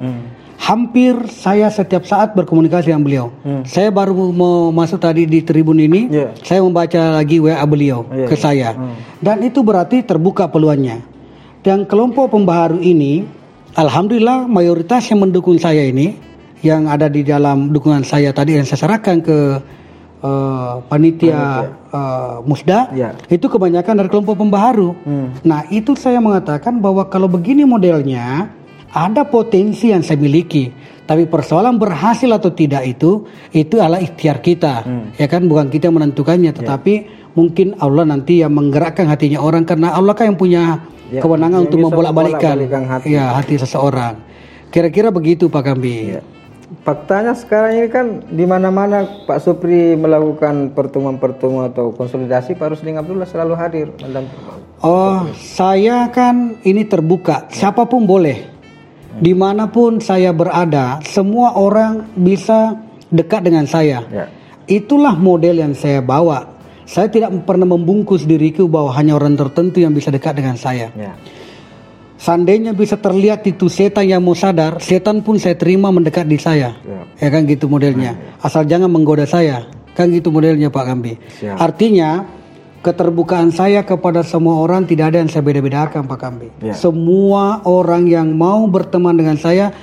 Hampir 0.61 1.17
saya 1.33 1.73
setiap 1.73 2.05
saat 2.05 2.37
berkomunikasi 2.37 2.93
dengan 2.93 3.01
beliau. 3.03 3.27
Saya 3.65 3.89
baru 3.89 4.13
mau 4.29 4.69
masuk 4.69 5.01
tadi 5.01 5.25
di 5.25 5.41
tribun 5.41 5.81
ini, 5.81 6.05
Iya. 6.05 6.37
saya 6.45 6.61
membaca 6.61 7.17
lagi 7.17 7.41
WA 7.41 7.57
beliau 7.65 8.05
Iya, 8.07 8.29
ke 8.29 8.35
saya. 8.37 8.69
Dan 9.17 9.41
itu 9.41 9.65
berarti 9.65 10.05
terbuka 10.05 10.45
peluangnya. 10.47 11.01
Dan 11.65 11.89
kelompok 11.89 12.37
pembaharu 12.37 12.77
ini, 12.77 13.25
alhamdulillah 13.73 14.45
mayoritas 14.45 15.09
yang 15.09 15.25
mendukung 15.25 15.57
saya 15.57 15.81
ini, 15.81 16.13
yang 16.61 16.85
ada 16.85 17.05
di 17.05 17.21
dalam 17.21 17.69
dukungan 17.69 18.01
saya 18.01 18.29
tadi 18.31 18.55
yang 18.55 18.65
saya 18.65 18.85
serahkan 18.85 19.17
ke 19.19 19.37
eh, 20.21 20.73
panitia 20.85 21.65
eh, 21.89 22.35
Musda, 22.45 22.93
Iya. 22.93 23.17
itu 23.27 23.45
kebanyakan 23.45 23.93
dari 23.97 24.09
kelompok 24.09 24.37
pembaharu. 24.37 24.93
Nah 25.41 25.65
itu 25.69 25.93
saya 25.93 26.21
mengatakan 26.21 26.77
bahwa 26.77 27.05
kalau 27.05 27.25
begini 27.25 27.65
modelnya, 27.65 28.49
ada 28.91 29.23
potensi 29.23 29.89
yang 29.89 30.05
saya 30.05 30.19
miliki. 30.19 30.69
Tapi 31.01 31.27
persoalan 31.27 31.75
berhasil 31.75 32.29
atau 32.31 32.55
tidak 32.55 32.87
itu, 32.87 33.27
itu 33.51 33.75
adalah 33.75 33.99
ikhtiar 33.99 34.39
kita, 34.39 34.87
ya 35.19 35.27
kan, 35.27 35.43
bukan 35.43 35.67
kita 35.67 35.91
menentukannya, 35.91 36.55
tetapi 36.55 36.93
mungkin 37.35 37.75
Allah 37.83 38.07
nanti 38.07 38.39
yang 38.39 38.55
menggerakkan 38.55 39.11
hatinya 39.11 39.43
orang 39.43 39.67
karena 39.67 39.91
Allah 39.91 40.15
kan 40.15 40.31
yang 40.31 40.39
punya 40.39 40.63
Ya, 41.11 41.19
kewenangan 41.19 41.59
yang 41.59 41.67
untuk 41.67 41.79
membolak-balikan 41.83 42.55
hati. 42.87 43.11
ya 43.11 43.35
hati 43.35 43.59
seseorang. 43.59 44.15
Kira-kira 44.71 45.11
begitu 45.11 45.51
Pak 45.51 45.67
Kambi. 45.67 46.15
Ya. 46.15 46.23
Faktanya 46.71 47.35
sekarang 47.35 47.83
ini 47.83 47.89
kan 47.91 48.23
di 48.31 48.47
mana-mana 48.47 49.03
Pak 49.27 49.43
Supri 49.43 49.91
melakukan 49.99 50.71
pertemuan-pertemuan 50.71 51.67
atau 51.67 51.91
konsolidasi 51.91 52.55
Pak 52.55 52.71
Rusding 52.71 52.95
Abdullah 52.95 53.27
selalu 53.27 53.53
hadir. 53.59 53.87
Oh, 54.79 55.27
saya 55.35 56.07
kan 56.15 56.55
ini 56.63 56.87
terbuka, 56.87 57.51
siapa 57.51 57.83
pun 57.83 58.07
boleh. 58.07 58.47
Di 59.19 59.35
mana 59.35 59.67
pun 59.67 59.99
saya 59.99 60.31
berada, 60.31 61.03
semua 61.03 61.59
orang 61.59 62.07
bisa 62.15 62.79
dekat 63.11 63.43
dengan 63.43 63.67
saya. 63.67 64.07
Ya. 64.07 64.31
Itulah 64.71 65.19
model 65.19 65.59
yang 65.59 65.75
saya 65.75 65.99
bawa. 65.99 66.55
Saya 66.87 67.11
tidak 67.11 67.35
pernah 67.43 67.67
membungkus 67.67 68.23
diriku 68.23 68.71
bahwa 68.71 68.95
hanya 68.95 69.19
orang 69.19 69.35
tertentu 69.35 69.83
yang 69.83 69.91
bisa 69.91 70.07
dekat 70.07 70.39
dengan 70.39 70.55
saya. 70.55 70.87
Ya. 70.95 71.19
Seandainya 72.21 72.77
bisa 72.77 73.01
terlihat 73.01 73.41
itu 73.49 73.65
setan 73.65 74.05
yang 74.05 74.21
mau 74.21 74.37
sadar, 74.37 74.77
setan 74.77 75.25
pun 75.25 75.41
saya 75.41 75.57
terima 75.57 75.89
mendekat 75.89 76.29
di 76.29 76.37
saya. 76.37 76.77
Ya. 76.85 77.01
Ya 77.17 77.27
kan 77.33 77.49
gitu 77.49 77.65
modelnya. 77.65 78.37
Asal 78.37 78.69
jangan 78.69 78.93
menggoda 78.93 79.25
saya. 79.25 79.65
Kan 79.97 80.13
gitu 80.13 80.29
modelnya 80.29 80.69
Pak 80.69 80.85
Kambi. 80.85 81.17
Siap. 81.17 81.57
Artinya 81.57 82.21
keterbukaan 82.85 83.49
saya 83.49 83.81
kepada 83.81 84.21
semua 84.21 84.61
orang 84.61 84.85
tidak 84.85 85.09
ada 85.09 85.25
yang 85.25 85.33
saya 85.33 85.41
beda-bedakan 85.41 86.05
Pak 86.05 86.19
Kambi. 86.21 86.49
Ya. 86.61 86.77
Semua 86.77 87.65
orang 87.65 88.05
yang 88.05 88.37
mau 88.37 88.69
berteman 88.69 89.17
dengan 89.17 89.41
saya, 89.41 89.73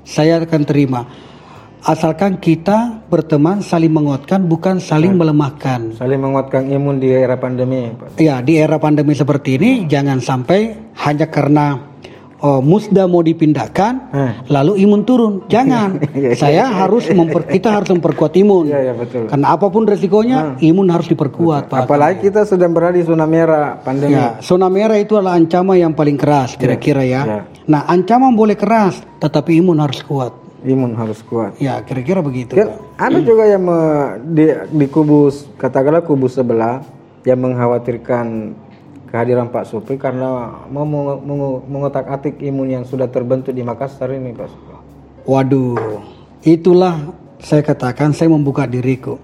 saya 0.00 0.40
akan 0.40 0.62
terima. 0.64 1.04
Asalkan 1.82 2.38
kita 2.38 3.02
berteman 3.10 3.58
saling 3.58 3.90
menguatkan 3.90 4.46
bukan 4.46 4.78
saling 4.78 5.18
melemahkan. 5.18 5.98
Saling 5.98 6.22
menguatkan 6.22 6.70
imun 6.70 7.02
di 7.02 7.10
era 7.10 7.34
pandemi, 7.34 7.90
Pak. 7.90 8.22
Ya 8.22 8.38
di 8.38 8.54
era 8.54 8.78
pandemi 8.78 9.18
seperti 9.18 9.58
ini 9.58 9.70
jangan 9.90 10.22
sampai 10.22 10.78
hanya 11.02 11.26
karena 11.26 11.92
oh, 12.38 12.62
musda 12.62 13.10
mau 13.10 13.18
dipindahkan 13.26 14.14
Hmm. 14.14 14.32
lalu 14.46 14.86
imun 14.86 15.02
turun. 15.02 15.34
Jangan. 15.50 15.98
Saya 16.42 16.70
harus 16.70 17.10
memper, 17.10 17.50
kita 17.50 17.74
harus 17.74 17.90
memperkuat 17.90 18.30
imun. 18.38 18.70
Iya, 18.70 18.78
iya 18.86 18.94
betul. 18.94 19.26
Karena 19.26 19.46
apa 19.50 19.66
pun 19.66 19.82
resikonya 19.82 20.62
imun 20.62 20.86
harus 20.86 21.10
diperkuat, 21.10 21.66
Pak. 21.66 21.90
Apalagi 21.90 22.30
kita 22.30 22.46
sedang 22.46 22.70
berada 22.70 22.94
di 22.94 23.02
zona 23.02 23.26
merah 23.26 23.74
pandemi. 23.82 24.14
Ya, 24.14 24.38
zona 24.38 24.70
merah 24.70 24.98
itu 25.02 25.18
adalah 25.18 25.34
ancaman 25.34 25.82
yang 25.82 25.92
paling 25.98 26.14
keras 26.14 26.54
kira-kira 26.54 27.02
ya. 27.02 27.22
ya. 27.26 27.40
Nah, 27.66 27.90
ancaman 27.90 28.38
boleh 28.38 28.54
keras, 28.54 29.02
tetapi 29.18 29.58
imun 29.58 29.82
harus 29.82 30.02
kuat. 30.06 30.41
Imun 30.62 30.94
harus 30.94 31.18
kuat. 31.26 31.58
Ya, 31.58 31.82
kira-kira 31.82 32.22
begitu. 32.22 32.54
Kan 32.54 32.78
ada 32.94 33.18
juga 33.18 33.50
yang 33.50 33.66
me- 33.66 34.22
di, 34.30 34.46
di 34.70 34.86
kubu 34.86 35.28
katakanlah 35.58 36.06
kubu 36.06 36.30
sebelah 36.30 36.86
yang 37.26 37.42
mengkhawatirkan 37.42 38.54
kehadiran 39.10 39.50
Pak 39.50 39.68
Supri 39.68 39.98
karena 39.98 40.62
mau 40.70 40.86
mengu- 40.86 41.62
mengotak-atik 41.66 42.38
imun 42.40 42.70
yang 42.80 42.84
sudah 42.86 43.10
terbentuk 43.10 43.52
di 43.52 43.66
Makassar 43.66 44.14
ini, 44.14 44.30
Pak 44.32 44.48
Supri. 44.48 44.74
Waduh, 45.26 46.02
itulah 46.42 47.14
saya 47.42 47.62
katakan 47.62 48.14
saya 48.14 48.30
membuka 48.30 48.66
diriku. 48.66 49.18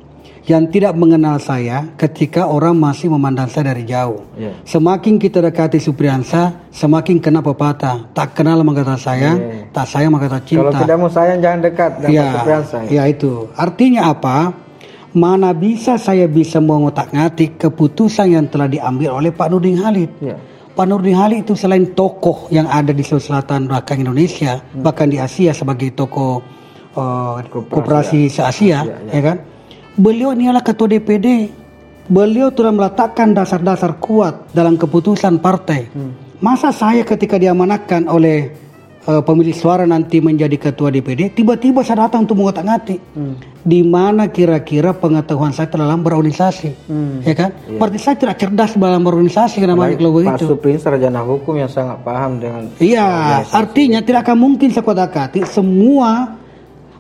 Yang 0.49 0.81
tidak 0.81 0.97
mengenal 0.97 1.37
saya 1.45 1.93
ketika 2.01 2.49
orang 2.49 2.73
masih 2.73 3.13
memandang 3.13 3.53
saya 3.53 3.77
dari 3.77 3.85
jauh. 3.85 4.25
Iya. 4.33 4.57
Semakin 4.65 5.21
kita 5.21 5.45
dekati 5.45 5.77
Supriyansa, 5.77 6.73
semakin 6.73 7.21
kena 7.21 7.45
pepatah. 7.45 8.09
Tak 8.17 8.33
kenal 8.33 8.65
maka 8.65 8.81
kata 8.81 8.97
sayang, 8.97 9.58
tak 9.79 9.87
sayang 9.95 10.11
maka 10.11 10.27
Kalau 10.27 10.43
cinta. 10.43 10.79
tidak 10.83 10.97
mau 10.99 11.07
sayang 11.07 11.39
jangan 11.39 11.61
dekat 11.63 11.91
dengan 12.03 12.19
ya, 12.19 12.29
Supriyansa. 12.35 12.79
ya 12.91 13.03
itu. 13.07 13.33
Artinya 13.55 14.11
apa? 14.11 14.37
Mana 15.15 15.55
bisa 15.55 15.95
saya 15.97 16.27
bisa 16.27 16.59
mengotak-ngatik 16.59 17.63
keputusan 17.63 18.35
yang 18.35 18.51
telah 18.51 18.67
diambil 18.67 19.23
oleh 19.23 19.31
Pak 19.31 19.47
Nurdin 19.55 19.79
Halid. 19.79 20.11
Ya. 20.19 20.37
Pak 20.75 20.85
Nurdin 20.85 21.15
Halid 21.15 21.47
itu 21.47 21.55
selain 21.55 21.95
tokoh 21.95 22.51
yang 22.51 22.67
ada 22.67 22.91
di 22.91 23.07
Sulawesi 23.07 23.31
Selatan 23.31 23.71
belakang 23.71 24.03
Indonesia, 24.03 24.59
bahkan 24.79 25.07
di 25.07 25.19
Asia 25.23 25.55
sebagai 25.55 25.95
tokoh 25.95 26.43
uh, 26.99 27.39
koperasi 27.51 28.27
se-Asia, 28.31 28.85
ya 29.11 29.23
kan? 29.23 29.43
Beliau 29.99 30.35
ini 30.35 30.51
adalah 30.51 30.63
ketua 30.63 30.87
DPD. 30.91 31.51
Beliau 32.09 32.55
telah 32.55 32.73
meletakkan 32.73 33.35
dasar-dasar 33.35 33.99
kuat 33.99 34.55
dalam 34.55 34.79
keputusan 34.79 35.43
partai. 35.43 35.91
Masa 36.39 36.71
saya 36.71 37.03
ketika 37.03 37.35
diamanahkan 37.35 38.07
oleh 38.07 38.68
uh, 39.07 39.23
pemilik 39.23 39.55
suara 39.55 39.87
nanti 39.87 40.19
menjadi 40.19 40.57
ketua 40.59 40.91
DPD, 40.91 41.37
tiba-tiba 41.37 41.87
saya 41.87 42.09
datang 42.09 42.27
untuk 42.27 42.41
mengotak-ngatik. 42.43 42.99
Di 43.69 43.85
mana 43.85 44.33
kira-kira 44.33 44.97
pengetahuan 44.97 45.53
saya 45.53 45.69
dalam 45.69 46.01
berorganisasi, 46.01 46.89
ya 47.21 47.35
kan? 47.37 47.53
Berarti 47.77 47.99
saya 48.01 48.17
tidak 48.17 48.41
cerdas 48.41 48.73
dalam 48.81 49.05
berorganisasi 49.05 49.61
karena 49.61 49.77
banyak 49.77 50.01
kalau 50.01 50.11
Pak 50.11 50.17
begitu. 50.25 50.45
Supri 50.49 50.69
ini 50.73 50.81
sarjana 50.81 51.21
hukum 51.21 51.55
yang 51.61 51.69
sangat 51.69 52.01
paham 52.01 52.41
dengan 52.41 52.73
Iya, 52.81 53.45
artinya 53.53 54.01
tidak 54.01 54.25
akan 54.25 54.37
mungkin 54.41 54.73
sekotak-katik 54.73 55.45
semua 55.45 56.41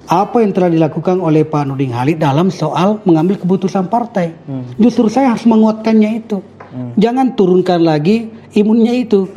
apa 0.09 0.41
yang 0.41 0.53
telah 0.57 0.73
dilakukan 0.73 1.21
oleh 1.21 1.45
Pak 1.45 1.69
Nurdin 1.69 1.93
Halid 1.93 2.21
dalam 2.21 2.49
soal 2.49 3.01
mengambil 3.09 3.41
keputusan 3.41 3.89
partai. 3.89 4.37
Justru 4.77 5.09
saya 5.09 5.33
harus 5.33 5.49
menguatkannya 5.49 6.11
itu. 6.21 6.41
Jangan 7.01 7.33
turunkan 7.33 7.81
lagi 7.81 8.29
imunnya 8.61 8.93
itu. 8.97 9.29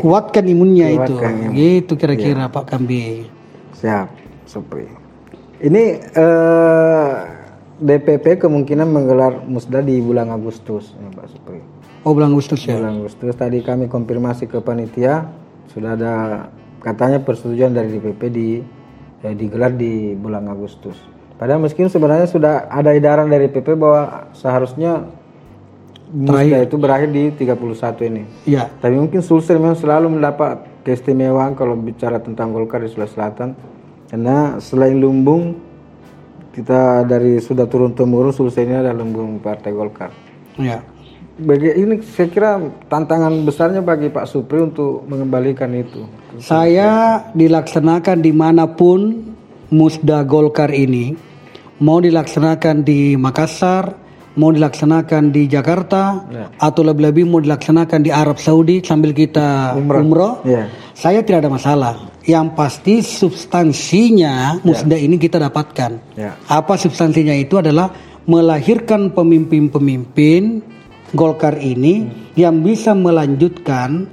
Kuatkan 0.00 0.44
imunnya 0.48 0.88
itu. 0.92 1.14
Kuatkan 1.16 1.52
Gitu 1.52 1.92
kira-kira 1.98 2.48
Pak 2.48 2.64
Kambi. 2.70 3.28
Siap, 3.76 4.08
Supri. 4.48 4.88
Ini 5.64 5.84
eh, 6.00 7.12
DPP 7.80 8.40
kemungkinan 8.40 8.88
menggelar 8.88 9.44
musda 9.44 9.80
di 9.80 10.00
bulan 10.00 10.30
Agustus, 10.30 10.92
ya, 10.94 11.08
Pak 11.12 11.26
Supri. 11.32 11.60
Oh 12.04 12.12
bulan 12.12 12.36
Agustus 12.36 12.60
ya. 12.68 12.76
Bulan 12.76 13.00
Agustus 13.00 13.32
tadi 13.32 13.64
kami 13.64 13.88
konfirmasi 13.88 14.44
ke 14.44 14.60
panitia 14.60 15.24
sudah 15.72 15.96
ada 15.96 16.14
katanya 16.84 17.24
persetujuan 17.24 17.72
dari 17.72 17.96
DPP 17.96 18.22
di 18.28 18.48
eh, 19.24 19.34
digelar 19.34 19.72
di 19.72 20.12
bulan 20.12 20.44
Agustus. 20.52 21.00
Padahal 21.40 21.64
meskipun 21.64 21.90
sebenarnya 21.90 22.28
sudah 22.30 22.68
ada 22.70 22.94
edaran 22.94 23.26
dari 23.26 23.48
DPP 23.48 23.74
bahwa 23.74 24.30
seharusnya 24.36 25.08
musda 26.14 26.62
itu 26.62 26.78
berakhir 26.78 27.10
di 27.10 27.34
31 27.34 28.06
ini. 28.06 28.22
Iya. 28.46 28.70
Tapi 28.78 28.94
mungkin 28.94 29.18
Sulsel 29.18 29.58
memang 29.58 29.74
selalu 29.74 30.14
mendapat 30.14 30.86
keistimewaan 30.86 31.58
kalau 31.58 31.74
bicara 31.74 32.22
tentang 32.22 32.54
Golkar 32.54 32.86
di 32.86 32.88
Sulawesi 32.88 33.18
Selatan. 33.18 33.50
Karena 34.06 34.62
selain 34.62 34.94
lumbung, 34.94 35.58
kita 36.54 37.02
dari 37.02 37.42
sudah 37.42 37.66
turun 37.66 37.98
temurun 37.98 38.30
Sulsel 38.30 38.70
ini 38.70 38.78
adalah 38.78 39.02
lumbung 39.02 39.42
Partai 39.42 39.74
Golkar. 39.74 40.14
Iya. 40.54 40.78
Bagi 41.34 41.74
ini 41.74 41.98
saya 42.06 42.30
kira 42.30 42.62
tantangan 42.86 43.42
besarnya 43.42 43.82
bagi 43.82 44.06
Pak 44.06 44.30
Supri 44.30 44.62
untuk 44.62 45.02
mengembalikan 45.10 45.74
itu. 45.74 46.06
Saya 46.38 47.18
dilaksanakan 47.34 48.22
di 48.22 48.30
mana 48.30 48.70
pun 48.70 49.34
musda 49.74 50.22
Golkar 50.22 50.70
ini 50.70 51.34
mau 51.82 51.98
dilaksanakan 51.98 52.86
di 52.86 53.18
Makassar, 53.18 54.03
mau 54.34 54.50
dilaksanakan 54.50 55.30
di 55.30 55.46
Jakarta, 55.46 56.26
atau 56.58 56.82
lebih-lebih 56.82 57.24
mau 57.30 57.38
dilaksanakan 57.38 58.00
di 58.02 58.10
Arab 58.10 58.42
Saudi 58.42 58.82
sambil 58.82 59.14
kita 59.14 59.78
umroh, 59.78 60.42
Ya. 60.42 60.66
saya 60.94 61.22
tidak 61.22 61.46
ada 61.46 61.50
masalah. 61.54 61.94
Yang 62.24 62.46
pasti 62.56 62.94
substansinya 63.04 64.58
musda 64.64 64.96
ini 64.96 65.20
kita 65.20 65.38
dapatkan. 65.38 66.16
Ya. 66.18 66.34
Apa 66.48 66.74
substansinya 66.80 67.36
itu 67.36 67.60
adalah 67.60 67.92
melahirkan 68.24 69.12
pemimpin-pemimpin 69.12 70.74
Golkar 71.14 71.62
ini 71.62 72.10
yang 72.34 72.58
bisa 72.58 72.90
melanjutkan 72.90 74.10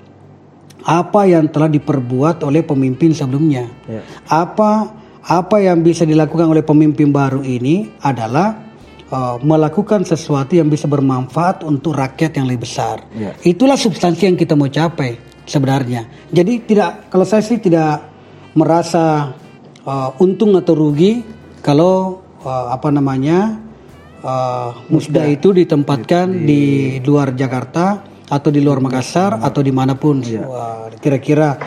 apa 0.85 1.25
yang 1.25 1.49
telah 1.49 1.65
diperbuat 1.65 2.45
oleh 2.45 2.61
pemimpin 2.61 3.09
sebelumnya. 3.09 3.65
Ya. 3.89 4.05
Apa 4.29 5.01
apa 5.25 5.57
yang 5.61 5.81
bisa 5.81 6.05
dilakukan 6.05 6.49
oleh 6.49 6.61
pemimpin 6.61 7.09
baru 7.09 7.41
ini 7.41 7.89
adalah 8.05 8.70
uh, 9.11 9.37
melakukan 9.43 10.07
sesuatu 10.07 10.55
yang 10.55 10.71
bisa 10.71 10.87
bermanfaat 10.87 11.67
untuk 11.67 11.99
rakyat 11.99 12.39
yang 12.39 12.47
lebih 12.47 12.65
besar. 12.65 13.03
Ya. 13.13 13.35
Itulah 13.43 13.75
substansi 13.75 14.31
yang 14.31 14.37
kita 14.39 14.55
mau 14.55 14.71
capai 14.71 15.19
sebenarnya. 15.45 16.07
Jadi 16.31 16.63
tidak 16.65 17.11
kalau 17.11 17.27
saya 17.27 17.43
sih 17.43 17.59
tidak 17.59 18.07
merasa 18.55 19.35
uh, 19.83 20.09
untung 20.23 20.55
atau 20.55 20.73
rugi 20.73 21.21
kalau 21.59 22.23
uh, 22.41 22.73
apa 22.73 22.89
namanya 22.89 23.59
uh, 24.23 24.73
musda 24.89 25.27
itu 25.27 25.53
ditempatkan 25.53 26.31
di, 26.47 26.97
luar 27.03 27.35
Jakarta 27.35 28.07
atau 28.31 28.49
di 28.49 28.63
luar 28.63 28.79
Makassar 28.79 29.43
atau 29.43 29.59
di 29.59 29.75
mana 29.75 29.99
pun 29.99 30.23
uh, 30.23 30.87
kira-kira 31.03 31.59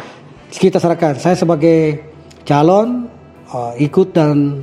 kita 0.48 0.80
serahkan. 0.80 1.18
Saya 1.20 1.36
sebagai 1.36 2.00
calon 2.46 3.10
uh, 3.52 3.72
ikut 3.76 4.14
dan 4.14 4.62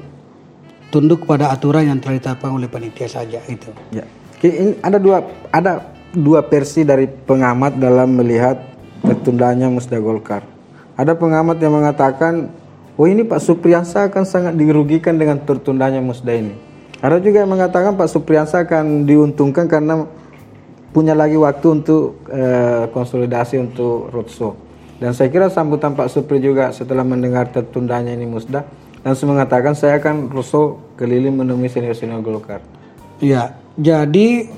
tunduk 0.91 1.23
pada 1.23 1.49
aturan 1.49 1.87
yang 1.87 1.97
telah 2.03 2.19
ditetapkan 2.19 2.51
oleh 2.51 2.67
panitia 2.67 3.07
saja 3.07 3.39
itu. 3.47 3.71
Ya. 3.95 4.03
Ini 4.43 4.83
ada 4.83 4.99
dua 4.99 5.23
ada 5.49 5.95
dua 6.11 6.43
versi 6.43 6.83
dari 6.83 7.07
pengamat 7.07 7.79
dalam 7.79 8.19
melihat 8.19 8.59
tertundanya 9.01 9.71
musda 9.71 9.97
Golkar. 9.97 10.43
Ada 10.99 11.15
pengamat 11.15 11.57
yang 11.63 11.73
mengatakan, 11.79 12.51
oh 12.99 13.07
ini 13.07 13.23
Pak 13.23 13.41
Supriyansa 13.41 14.11
akan 14.11 14.27
sangat 14.27 14.53
dirugikan 14.59 15.15
dengan 15.15 15.39
tertundanya 15.41 16.03
musda 16.03 16.35
ini. 16.35 16.53
Ada 17.01 17.17
juga 17.17 17.41
yang 17.41 17.49
mengatakan 17.49 17.97
Pak 17.97 18.11
Supriyansa 18.11 18.67
akan 18.67 19.07
diuntungkan 19.07 19.65
karena 19.65 20.05
punya 20.91 21.15
lagi 21.15 21.39
waktu 21.39 21.81
untuk 21.81 22.19
eh, 22.27 22.85
konsolidasi 22.91 23.57
untuk 23.57 24.11
roadshow. 24.11 24.53
Dan 25.01 25.17
saya 25.17 25.33
kira 25.33 25.49
sambutan 25.49 25.97
Pak 25.97 26.13
Supri 26.13 26.37
juga 26.37 26.69
setelah 26.69 27.01
mendengar 27.01 27.49
tertundanya 27.49 28.13
ini 28.13 28.29
musda 28.29 28.61
langsung 29.01 29.33
mengatakan 29.33 29.73
saya 29.73 29.97
akan 29.97 30.29
roadshow 30.29 30.77
keliling 30.97 31.37
menemui 31.37 31.69
senior-senior 31.69 32.21
Golkar. 32.21 32.61
Ya, 33.21 33.57
jadi 33.77 34.49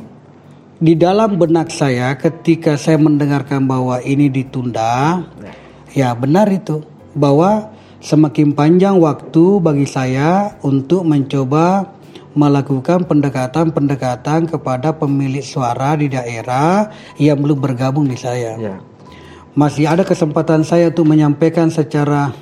di 0.83 0.93
dalam 1.00 1.39
benak 1.39 1.71
saya 1.71 2.15
ketika 2.19 2.75
saya 2.75 3.00
mendengarkan 3.00 3.63
bahwa 3.63 4.03
ini 4.03 4.27
ditunda, 4.27 5.23
ya 5.95 6.12
benar 6.15 6.51
itu 6.51 6.83
bahwa 7.15 7.71
semakin 8.03 8.51
panjang 8.51 9.00
waktu 9.00 9.63
bagi 9.63 9.88
saya 9.88 10.59
untuk 10.59 11.07
mencoba 11.07 11.88
melakukan 12.33 13.05
pendekatan-pendekatan 13.05 14.50
kepada 14.50 14.91
pemilik 14.97 15.45
suara 15.45 15.93
di 15.93 16.09
daerah 16.09 16.89
yang 17.21 17.38
belum 17.39 17.62
bergabung 17.62 18.09
di 18.09 18.17
saya. 18.17 18.57
Ya. 18.57 18.81
Masih 19.53 19.85
ada 19.85 20.01
kesempatan 20.01 20.65
saya 20.65 20.89
untuk 20.89 21.05
menyampaikan 21.05 21.69
secara 21.69 22.33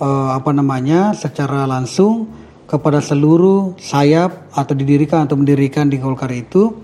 eh, 0.00 0.30
apa 0.32 0.50
namanya, 0.52 1.12
secara 1.16 1.64
langsung 1.64 2.28
kepada 2.66 2.98
seluruh 2.98 3.78
sayap 3.78 4.50
atau 4.50 4.74
didirikan 4.74 5.24
atau 5.30 5.38
mendirikan 5.38 5.86
di 5.86 6.02
Golkar 6.02 6.34
itu 6.34 6.74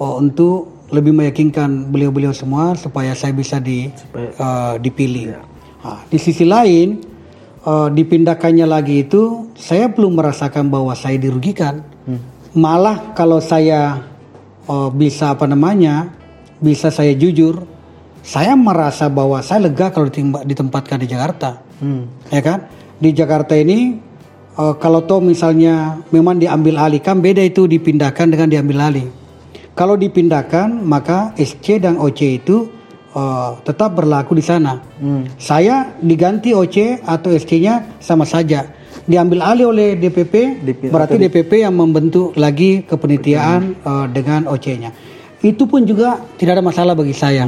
oh, 0.00 0.14
untuk 0.16 0.88
lebih 0.88 1.12
meyakinkan 1.12 1.90
beliau-beliau 1.90 2.32
semua 2.32 2.78
supaya 2.78 3.12
saya 3.12 3.34
bisa 3.36 3.58
di 3.58 3.90
eh, 4.16 4.74
dipilih. 4.80 5.36
Nah, 5.82 6.02
di 6.08 6.18
sisi 6.18 6.46
lain 6.46 7.02
eh, 7.62 7.88
dipindahkannya 7.92 8.66
lagi 8.66 9.04
itu 9.04 9.52
saya 9.58 9.90
belum 9.90 10.16
merasakan 10.16 10.70
bahwa 10.70 10.94
saya 10.94 11.18
dirugikan. 11.20 11.82
Malah 12.56 13.12
kalau 13.12 13.42
saya 13.42 14.00
eh, 14.64 14.90
bisa 14.94 15.36
apa 15.36 15.44
namanya 15.44 16.16
bisa 16.56 16.88
saya 16.88 17.12
jujur, 17.12 17.60
saya 18.26 18.58
merasa 18.58 19.06
bahwa 19.06 19.38
saya 19.38 19.70
lega 19.70 19.94
kalau 19.94 20.10
ditempatkan 20.42 20.98
di 20.98 21.06
Jakarta. 21.06 21.62
Ya 22.34 22.42
kan? 22.42 22.66
Di 22.98 23.14
Jakarta 23.14 23.54
ini 23.54 23.94
eh, 24.58 24.74
kalau 24.82 25.06
toh 25.06 25.22
misalnya 25.22 26.02
memang 26.10 26.42
diambil 26.42 26.82
alih 26.82 26.98
kan 26.98 27.22
beda 27.22 27.38
itu 27.38 27.70
dipindahkan 27.70 28.26
dengan 28.26 28.50
diambil 28.50 28.90
alih. 28.90 29.06
Kalau 29.78 29.94
dipindahkan 29.94 30.72
maka 30.82 31.36
SC 31.38 31.78
dan 31.78 32.02
OC 32.02 32.20
itu 32.42 32.66
eh, 33.14 33.50
tetap 33.62 33.94
berlaku 33.94 34.34
di 34.34 34.42
sana. 34.42 34.82
Saya 35.38 35.94
diganti 36.02 36.50
OC 36.50 37.06
atau 37.06 37.30
SC-nya 37.30 38.02
sama 38.02 38.26
saja. 38.26 38.66
Diambil 39.06 39.38
alih 39.38 39.70
oleh 39.70 39.94
DPP 39.94 40.66
Dipi- 40.66 40.90
berarti 40.90 41.14
DPP 41.22 41.62
yang 41.62 41.78
membentuk 41.78 42.34
lagi 42.34 42.82
kepenitiaan 42.82 43.60
eh, 43.78 44.06
dengan 44.10 44.50
OC-nya 44.50 44.90
itu 45.44 45.68
pun 45.68 45.84
juga 45.86 46.18
tidak 46.34 46.58
ada 46.58 46.64
masalah 46.64 46.96
bagi 46.96 47.14
saya 47.14 47.46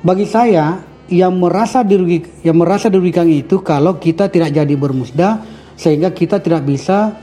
bagi 0.00 0.26
saya 0.28 0.80
yang 1.10 1.36
merasa 1.36 1.82
dirugi 1.82 2.44
yang 2.46 2.56
merasa 2.56 2.86
dirugikan 2.86 3.26
itu 3.26 3.60
kalau 3.60 3.98
kita 3.98 4.30
tidak 4.30 4.54
jadi 4.54 4.74
bermusda 4.78 5.42
sehingga 5.74 6.14
kita 6.14 6.38
tidak 6.38 6.62
bisa 6.64 7.18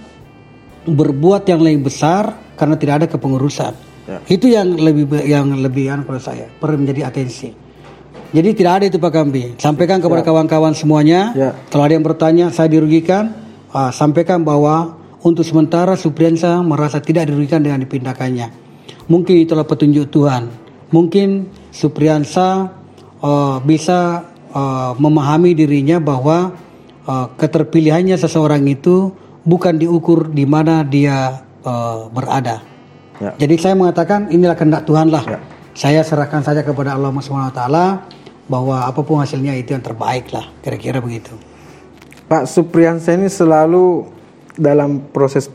berbuat 0.87 1.47
yang 1.47 1.61
lebih 1.63 1.91
besar 1.91 2.55
karena 2.55 2.75
tidak 2.79 2.93
ada 3.03 3.07
kepengurusan. 3.11 3.73
Itu 4.31 4.47
yang 4.47 4.79
lebih 4.79 5.03
yang 5.27 5.51
lebih 5.51 5.83
yang 5.91 6.01
kalau 6.07 6.19
saya 6.19 6.47
perlu 6.47 6.79
menjadi 6.79 7.11
atensi. 7.11 7.51
Jadi 8.27 8.49
tidak 8.55 8.73
ada 8.79 8.85
itu 8.91 8.99
Pak 8.99 9.11
Kambi. 9.11 9.43
Sampaikan 9.59 10.03
kepada 10.03 10.23
kawan-kawan 10.23 10.75
semuanya. 10.75 11.31
Ya. 11.31 11.51
Kalau 11.71 11.83
ada 11.87 11.95
yang 11.95 12.03
bertanya 12.03 12.51
saya 12.51 12.67
dirugikan, 12.67 13.31
ah, 13.71 13.91
sampaikan 13.91 14.43
bahwa 14.43 14.99
untuk 15.23 15.47
sementara 15.47 15.95
Supriyansa 15.95 16.59
merasa 16.59 16.99
tidak 16.99 17.31
dirugikan 17.31 17.63
dengan 17.63 17.83
dipindahkannya. 17.83 18.47
Mungkin 19.07 19.35
itulah 19.47 19.63
petunjuk 19.63 20.11
Tuhan. 20.11 20.51
Mungkin 20.91 21.27
Supriyansa 21.71 22.71
eh, 23.21 23.57
bisa 23.63 24.25
eh, 24.51 24.91
memahami 24.97 25.53
dirinya 25.53 26.01
bahwa 26.01 26.53
eh, 27.05 27.27
keterpilihannya 27.37 28.17
seseorang 28.17 28.63
itu 28.67 29.11
bukan 29.47 29.79
diukur 29.79 30.27
di 30.31 30.43
mana 30.43 30.83
dia 30.83 31.43
eh, 31.63 32.01
berada. 32.11 32.63
Ya. 33.17 33.33
Jadi 33.37 33.55
saya 33.57 33.73
mengatakan 33.73 34.29
inilah 34.29 34.53
kehendak 34.53 34.85
Tuhan 34.85 35.09
lah. 35.09 35.25
Ya. 35.25 35.39
Saya 35.77 36.01
serahkan 36.01 36.41
saja 36.41 36.65
kepada 36.65 36.97
Allah 36.97 37.13
Subhanahu 37.13 37.53
wa 37.53 37.57
taala 37.57 37.85
bahwa 38.49 38.87
apa 38.87 39.01
pun 39.05 39.21
hasilnya 39.21 39.53
itu 39.59 39.75
yang 39.75 39.83
terbaik 39.83 40.31
lah, 40.33 40.49
kira-kira 40.63 40.97
begitu. 41.03 41.35
Pak 42.27 42.49
Supriyansa 42.49 43.13
ini 43.13 43.29
selalu 43.29 44.17
dalam 44.57 45.05
proses 45.13 45.45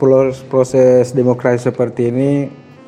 proses 0.47 1.11
demokrasi 1.11 1.67
seperti 1.67 2.07
ini 2.07 2.31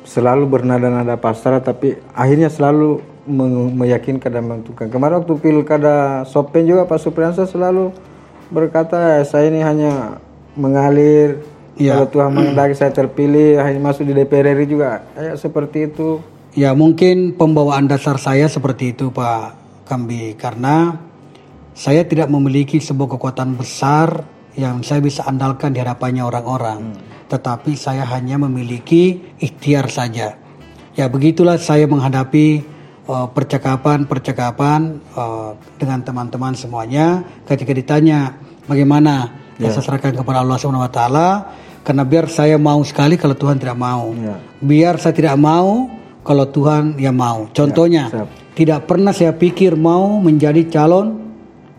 selalu 0.08 0.48
bernada-nada 0.48 1.20
pasrah 1.20 1.60
tapi 1.60 1.98
akhirnya 2.16 2.48
selalu 2.48 3.04
meyakinkan 3.26 4.30
dan 4.30 4.42
menentukan. 4.46 4.86
Kemarin 4.88 5.22
waktu 5.22 5.34
pilkada 5.42 6.22
Sopen 6.26 6.66
juga 6.66 6.86
Pak 6.86 6.98
Supriyansa 7.02 7.44
selalu 7.44 7.90
berkata 8.48 9.18
saya 9.26 9.50
ini 9.50 9.60
hanya 9.62 10.22
mengalir 10.54 11.42
Ya. 11.76 11.92
kalau 11.92 12.08
Tuhan 12.08 12.30
menghendaki 12.32 12.72
saya 12.72 12.88
terpilih 12.88 13.60
hanya 13.60 13.76
masuk 13.76 14.08
di 14.08 14.16
DPR 14.16 14.56
RI 14.56 14.64
juga 14.64 15.04
kayak 15.12 15.36
seperti 15.36 15.92
itu. 15.92 16.24
Ya 16.56 16.72
mungkin 16.72 17.36
pembawaan 17.36 17.84
dasar 17.84 18.16
saya 18.16 18.48
seperti 18.48 18.96
itu 18.96 19.12
Pak 19.12 19.52
Kambi 19.84 20.32
karena 20.40 20.96
saya 21.76 22.08
tidak 22.08 22.32
memiliki 22.32 22.80
sebuah 22.80 23.20
kekuatan 23.20 23.60
besar 23.60 24.24
yang 24.56 24.80
saya 24.80 25.04
bisa 25.04 25.28
andalkan 25.28 25.76
di 25.76 25.84
hadapannya 25.84 26.24
orang-orang. 26.24 26.96
Tetapi 27.28 27.76
saya 27.76 28.08
hanya 28.08 28.40
memiliki 28.40 29.20
ikhtiar 29.36 29.92
saja. 29.92 30.40
Ya 30.96 31.12
begitulah 31.12 31.60
saya 31.60 31.84
menghadapi 31.84 32.64
percakapan-percakapan 33.06 34.98
uh, 35.14 35.54
dengan 35.78 36.02
teman-teman 36.02 36.58
semuanya 36.58 37.22
ketika 37.46 37.70
ditanya 37.70 38.34
bagaimana 38.66 39.30
ya. 39.62 39.70
saya 39.70 39.82
serahkan 39.82 40.18
kepada 40.18 40.42
Allah 40.42 40.58
Subhanahu 40.58 40.82
wa 40.82 40.92
taala 40.92 41.28
karena 41.86 42.02
biar 42.02 42.26
saya 42.26 42.58
mau 42.58 42.82
sekali 42.82 43.14
kalau 43.14 43.38
Tuhan 43.38 43.62
tidak 43.62 43.78
mau. 43.78 44.10
Ya. 44.18 44.42
Biar 44.58 44.98
saya 44.98 45.14
tidak 45.14 45.38
mau 45.38 45.86
kalau 46.26 46.50
Tuhan 46.50 46.98
yang 46.98 47.14
mau. 47.14 47.46
Contohnya, 47.54 48.10
siap. 48.10 48.26
tidak 48.58 48.90
pernah 48.90 49.14
saya 49.14 49.30
pikir 49.30 49.78
mau 49.78 50.18
menjadi 50.18 50.66
calon 50.66 51.25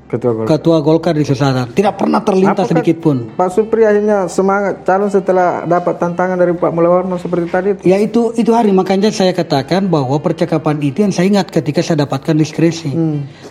Ketua 0.07 0.31
Golkar. 0.31 0.47
ketua 0.55 0.77
Golkar 0.79 1.13
di 1.19 1.27
Selatan. 1.27 1.75
Tidak 1.75 1.93
pernah 1.99 2.23
terlintas 2.23 2.63
Apakah 2.63 2.71
sedikit 2.79 2.97
pun. 3.03 3.17
Pak 3.35 3.49
Supri 3.51 3.83
akhirnya 3.83 4.31
semangat 4.31 4.87
calon 4.87 5.11
setelah 5.11 5.67
dapat 5.67 5.99
tantangan 5.99 6.39
dari 6.39 6.55
Pak 6.55 6.71
Mulawarman 6.71 7.19
seperti 7.19 7.45
tadi 7.51 7.67
itu. 7.75 7.81
Ya 7.83 7.99
itu 7.99 8.31
itu 8.39 8.55
hari 8.55 8.71
makanya 8.71 9.11
saya 9.11 9.35
katakan 9.35 9.91
bahwa 9.91 10.15
percakapan 10.23 10.79
itu 10.79 11.03
yang 11.03 11.11
saya 11.11 11.27
ingat 11.27 11.51
ketika 11.51 11.83
saya 11.83 12.07
dapatkan 12.07 12.39
diskresi. 12.39 12.95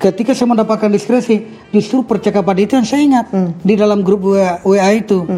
Ketika 0.00 0.32
saya 0.32 0.48
mendapatkan 0.48 0.88
diskresi, 0.88 1.44
justru 1.76 2.08
percakapan 2.08 2.56
itu 2.64 2.72
yang 2.80 2.88
saya 2.88 3.04
ingat 3.04 3.26
di 3.60 3.74
dalam 3.76 4.00
grup 4.00 4.24
WA, 4.32 4.56
WA 4.64 4.96
itu. 4.96 5.28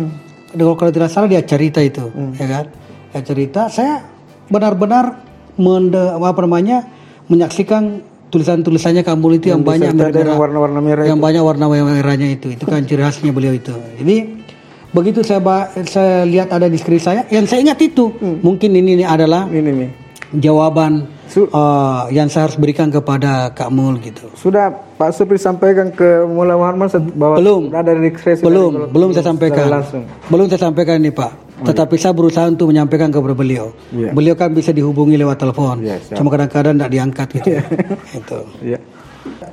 Kalau 0.55 0.79
kalau 0.79 0.95
tidak 0.95 1.11
salah 1.11 1.27
dia 1.27 1.43
cerita 1.43 1.83
itu, 1.83 2.09
ya 2.39 2.47
kan? 2.47 2.65
Dia 3.11 3.23
cerita 3.27 3.67
saya 3.67 4.07
benar-benar 4.47 5.19
mende, 5.59 6.15
apa 6.15 6.41
namanya 6.47 6.87
menyaksikan 7.27 8.01
tulisan-tulisannya 8.29 9.03
Kamul 9.03 9.37
itu 9.37 9.49
yang, 9.51 9.65
banyak 9.65 9.93
disertai 9.93 10.13
dengan 10.13 10.37
merah- 10.37 10.41
warna-warna 10.41 10.81
merah 10.81 11.05
yang 11.05 11.19
banyak 11.19 11.43
warna 11.43 11.65
merahnya 11.69 12.29
itu. 12.29 12.53
Itu 12.53 12.65
kan 12.65 12.85
ciri 12.85 13.01
khasnya 13.01 13.33
beliau 13.33 13.53
itu. 13.53 13.73
Jadi 13.73 14.17
begitu 14.89 15.21
saya 15.21 15.41
saya 15.85 16.25
lihat 16.25 16.49
ada 16.49 16.69
di 16.69 16.77
screen 16.77 17.01
saya 17.01 17.25
yang 17.29 17.45
saya 17.45 17.65
ingat 17.65 17.81
itu. 17.81 18.13
Mungkin 18.21 18.73
ini, 18.73 19.01
ini 19.01 19.05
adalah 19.05 19.49
Ini 19.49 19.71
nih. 19.73 19.91
jawaban 20.37 21.09
Su- 21.29 21.45
uh, 21.45 22.09
yang 22.09 22.29
saya 22.29 22.49
harus 22.49 22.57
berikan 22.57 22.89
kepada 22.89 23.53
Kak 23.53 23.69
Mul 23.69 24.01
gitu. 24.01 24.33
Sudah 24.33 24.73
Pak 24.73 25.13
Supri 25.13 25.37
sampaikan 25.37 25.93
ke 25.93 26.25
Mula 26.25 26.57
set- 26.89 27.05
bahwa 27.13 27.37
Belum. 27.37 27.69
ada 27.69 27.93
dari 27.93 28.09
belum. 28.41 28.89
Belum 28.89 29.13
saya 29.13 29.25
sampaikan. 29.25 29.69
langsung. 29.69 30.05
belum 30.29 30.47
saya 30.49 30.61
sampaikan 30.69 30.97
ini 31.01 31.13
Pak 31.13 31.48
Tetapi 31.59 31.95
saya 31.99 32.15
berusaha 32.15 32.47
untuk 32.47 32.71
menyampaikan 32.71 33.11
kepada 33.11 33.35
beliau. 33.35 33.75
Iya. 33.91 34.15
Beliau 34.15 34.35
kan 34.39 34.55
bisa 34.55 34.71
dihubungi 34.71 35.19
lewat 35.19 35.43
telepon. 35.43 35.83
Iya, 35.83 35.99
siap. 35.99 36.17
Cuma 36.23 36.31
kadang-kadang 36.31 36.79
tidak 36.79 36.93
diangkat 36.93 37.29
gitu. 37.41 37.49
Itu. 38.15 38.39
Ya. 38.63 38.79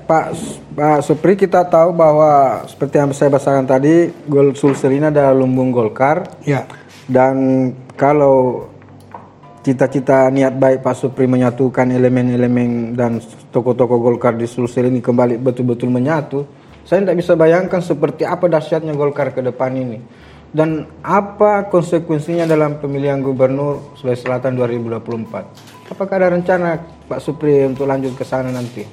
Pak 0.05 0.37
Pak 0.77 0.99
Supri 1.01 1.33
kita 1.33 1.65
tahu 1.65 1.89
bahwa 1.97 2.61
seperti 2.69 3.01
yang 3.01 3.09
saya 3.11 3.33
bahasakan 3.33 3.65
tadi, 3.65 4.13
Gol 4.29 4.53
Sulsel 4.53 5.01
ini 5.01 5.09
adalah 5.09 5.33
lumbung 5.33 5.73
Golkar 5.73 6.29
Ya. 6.45 6.69
dan 7.09 7.35
kalau 7.97 8.69
cita-cita 9.65 10.29
niat 10.29 10.53
baik 10.61 10.85
Pak 10.85 10.93
Supri 10.93 11.25
menyatukan 11.25 11.89
elemen-elemen 11.89 12.93
dan 12.93 13.17
tokoh-tokoh 13.49 13.97
Golkar 13.97 14.37
di 14.37 14.45
Sulsel 14.45 14.93
ini 14.93 15.01
kembali 15.01 15.41
betul-betul 15.41 15.89
menyatu, 15.89 16.45
saya 16.85 17.01
tidak 17.01 17.17
bisa 17.25 17.33
bayangkan 17.33 17.81
seperti 17.81 18.29
apa 18.29 18.45
dahsyatnya 18.45 18.93
Golkar 18.93 19.33
ke 19.33 19.41
depan 19.41 19.73
ini 19.73 19.97
dan 20.55 20.87
apa 21.03 21.67
konsekuensinya 21.67 22.47
dalam 22.47 22.79
pemilihan 22.79 23.19
gubernur 23.19 23.91
Sulawesi 23.99 24.23
Selatan 24.23 24.55
2024. 24.55 25.91
Apakah 25.91 26.15
ada 26.15 26.31
rencana 26.31 26.79
Pak 26.79 27.19
Supri 27.19 27.67
untuk 27.67 27.83
lanjut 27.83 28.15
ke 28.15 28.23
sana 28.23 28.47
nanti? 28.55 28.87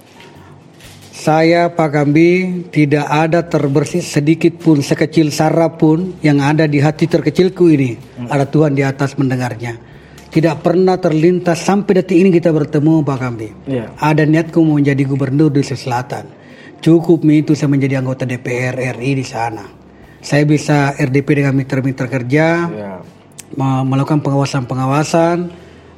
Saya 1.14 1.70
Pak 1.70 1.90
Kambi 1.94 2.66
tidak 2.74 3.06
ada 3.06 3.46
terbersih 3.46 4.02
sedikit 4.02 4.58
pun 4.58 4.82
sekecil 4.82 5.30
sarap 5.30 5.78
pun 5.78 6.18
yang 6.18 6.42
ada 6.42 6.66
di 6.66 6.82
hati 6.82 7.06
terkecilku 7.06 7.70
ini. 7.70 7.94
Ada 8.26 8.50
Tuhan 8.50 8.74
di 8.74 8.82
atas 8.82 9.14
mendengarnya. 9.14 9.78
Tidak 10.34 10.58
pernah 10.64 10.98
terlintas 10.98 11.62
sampai 11.62 12.02
detik 12.02 12.18
ini 12.18 12.34
kita 12.34 12.50
bertemu 12.50 13.06
Pak 13.06 13.18
Kambi. 13.22 13.48
Iya. 13.70 13.94
Ada 14.02 14.26
niatku 14.26 14.58
mau 14.66 14.82
menjadi 14.82 15.06
gubernur 15.06 15.54
di 15.54 15.62
Sulawesi 15.62 15.78
Selatan. 15.78 16.24
Cukup 16.82 17.22
itu 17.30 17.54
saya 17.54 17.70
menjadi 17.70 18.02
anggota 18.02 18.26
DPR 18.26 18.74
RI 18.98 19.12
di 19.14 19.22
sana. 19.22 19.81
Saya 20.22 20.46
bisa 20.46 20.94
RDP 20.94 21.42
dengan 21.42 21.52
mitra-mitra 21.52 22.06
kerja, 22.06 22.46
Ya. 22.64 22.92
me- 23.52 23.84
melakukan 23.84 24.22
pengawasan-pengawasan 24.22 25.50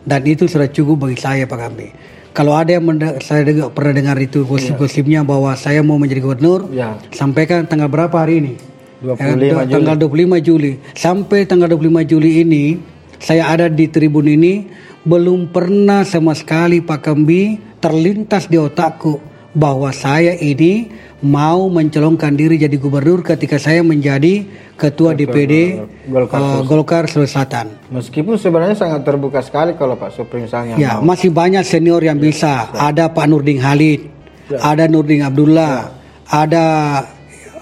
dan 0.02 0.20
itu 0.24 0.48
sudah 0.48 0.66
cukup 0.66 1.06
bagi 1.06 1.20
saya 1.20 1.44
Pak 1.44 1.58
Kambi. 1.60 1.88
Kalau 2.34 2.56
ada 2.56 2.74
yang 2.74 2.82
saya 3.22 3.46
dengar, 3.46 3.70
pernah 3.70 3.94
dengar 3.94 4.16
itu 4.18 4.42
gosip-gosipnya 4.42 5.22
bahwa 5.22 5.54
saya 5.54 5.84
mau 5.84 5.94
menjadi 5.94 6.24
gubernur, 6.24 6.66
Ya. 6.68 6.98
sampaikan 7.12 7.62
tanggal 7.62 7.86
berapa 7.86 8.16
hari 8.16 8.42
ini? 8.42 8.54
25 8.98 9.62
Eh, 9.62 9.68
tanggal 9.70 9.96
25 10.00 10.40
Juli. 10.40 10.72
Sampai 10.96 11.44
tanggal 11.44 11.68
25 11.68 12.02
Juli 12.02 12.40
ini 12.40 12.80
saya 13.20 13.52
ada 13.52 13.68
di 13.68 13.86
tribun 13.86 14.24
ini 14.24 14.64
belum 15.04 15.52
pernah 15.52 16.00
sama 16.02 16.32
sekali 16.32 16.80
Pak 16.80 17.00
Kambi 17.04 17.60
terlintas 17.78 18.48
di 18.48 18.56
otakku 18.56 19.20
bahwa 19.54 19.94
saya 19.94 20.34
ini 20.34 20.90
mau 21.22 21.70
mencalonkan 21.70 22.34
diri 22.34 22.58
jadi 22.58 22.74
gubernur 22.74 23.22
ketika 23.22 23.56
saya 23.56 23.80
menjadi 23.86 24.44
ketua 24.74 25.14
DPD 25.14 25.78
Golkar 26.10 26.42
eh, 26.42 26.60
Golkar 26.66 27.02
Sulawesi 27.06 27.32
Selatan. 27.32 27.66
Meskipun 27.88 28.34
sebenarnya 28.34 28.74
sangat 28.74 29.06
terbuka 29.06 29.40
sekali 29.40 29.78
kalau 29.78 29.94
Pak 29.94 30.10
Supri 30.10 30.44
misalnya 30.44 30.74
Ya, 30.76 30.98
mau. 30.98 31.14
masih 31.14 31.30
banyak 31.30 31.62
senior 31.62 32.02
yang 32.02 32.18
bisa. 32.18 32.74
Ada 32.74 33.14
Pak 33.14 33.26
Nurdin 33.30 33.62
Halid, 33.62 34.10
ada 34.58 34.90
Nurdin 34.90 35.22
Abdullah, 35.22 35.94
ada 36.26 36.66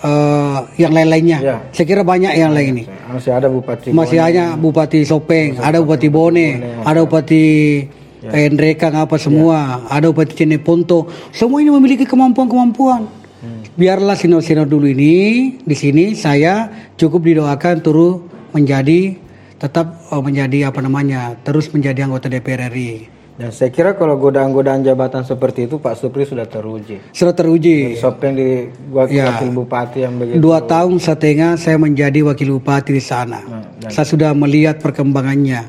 eh, 0.03 0.59
yang 0.81 0.97
lain-lainnya. 0.97 1.39
Ya. 1.45 1.57
Saya 1.71 1.87
kira 1.87 2.03
banyak 2.03 2.33
yang 2.33 2.57
lain 2.57 2.81
ini. 2.81 2.85
Masih 3.13 3.31
ada 3.37 3.47
Bupati 3.53 3.93
Masih 3.93 4.19
hanya 4.19 4.57
Bupati 4.57 5.05
Sopeng, 5.05 5.61
ada 5.61 5.79
Bupati 5.85 6.09
Bone, 6.09 6.81
ada 6.83 7.05
Bupati 7.05 7.45
Endrekang 8.23 8.95
apa 8.95 9.19
semua, 9.19 9.83
ada 9.91 10.07
Bupati 10.15 10.39
Cineponto. 10.39 11.11
Semua 11.35 11.59
ini 11.59 11.75
memiliki 11.75 12.07
kemampuan-kemampuan. 12.07 13.23
Biarlah 13.75 14.15
senior-senior 14.15 14.69
dulu 14.71 14.87
ini 14.87 15.59
di 15.59 15.75
sini 15.75 16.15
saya 16.15 16.71
cukup 16.95 17.27
didoakan 17.27 17.83
turut 17.83 18.23
menjadi 18.55 19.19
tetap 19.59 20.07
eh, 20.13 20.23
menjadi 20.23 20.71
apa 20.71 20.79
namanya 20.79 21.35
terus 21.43 21.67
menjadi 21.75 22.07
anggota 22.07 22.31
DPR 22.31 22.71
RI. 22.71 23.11
Dan 23.33 23.49
saya 23.49 23.73
kira 23.73 23.97
kalau 23.97 24.21
godaan-godaan 24.21 24.85
jabatan 24.85 25.25
seperti 25.25 25.65
itu 25.65 25.81
Pak 25.81 25.97
Supri 25.97 26.29
sudah 26.29 26.45
teruji. 26.45 27.01
Sudah 27.17 27.33
teruji. 27.33 27.97
Sopeng 27.97 28.37
di 28.37 28.69
wakil, 28.93 29.19
Ya. 29.19 29.35
wakil 29.35 29.51
bupati 29.57 30.05
yang 30.05 30.21
begitu. 30.21 30.37
Dua 30.39 30.61
tahun 30.63 31.01
setengah 31.01 31.57
saya 31.57 31.81
menjadi 31.81 32.23
wakil 32.29 32.61
bupati 32.61 32.93
di 32.93 33.03
sana. 33.03 33.41
Saya 33.89 34.05
sudah 34.07 34.31
melihat 34.37 34.79
perkembangannya. 34.79 35.65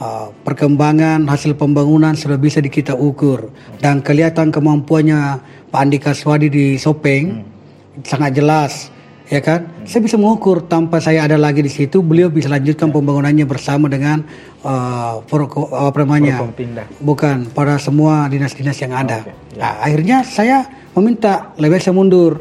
Uh, 0.00 0.32
perkembangan 0.48 1.28
hasil 1.28 1.60
pembangunan 1.60 2.16
sudah 2.16 2.40
bisa 2.40 2.56
di 2.64 2.72
kita 2.72 2.96
ukur. 2.96 3.52
Dan 3.84 4.00
kelihatan 4.00 4.48
kemampuannya 4.48 5.44
Pak 5.68 5.76
Andika 5.76 6.16
Swadi 6.16 6.48
di 6.48 6.80
Sopeng 6.80 7.44
sangat 8.00 8.32
jelas, 8.32 8.88
ya 9.28 9.44
kan? 9.44 9.68
Saya 9.84 10.00
bisa 10.00 10.16
mengukur 10.16 10.64
tanpa 10.64 11.04
saya 11.04 11.28
ada 11.28 11.36
lagi 11.36 11.60
di 11.60 11.68
situ, 11.68 12.00
beliau 12.00 12.32
bisa 12.32 12.48
lanjutkan 12.48 12.88
pembangunannya 12.88 13.44
bersama 13.44 13.92
dengan 13.92 14.24
uh, 14.64 15.20
apa 15.20 15.96
namanya? 16.00 16.48
Bukan 17.04 17.52
pada 17.52 17.76
semua 17.76 18.24
dinas-dinas 18.32 18.80
yang 18.80 18.96
ada. 18.96 19.28
Nah, 19.60 19.84
akhirnya 19.84 20.24
saya 20.24 20.64
meminta 20.96 21.52
lebih 21.60 21.76
saya 21.76 21.92
mundur 21.92 22.40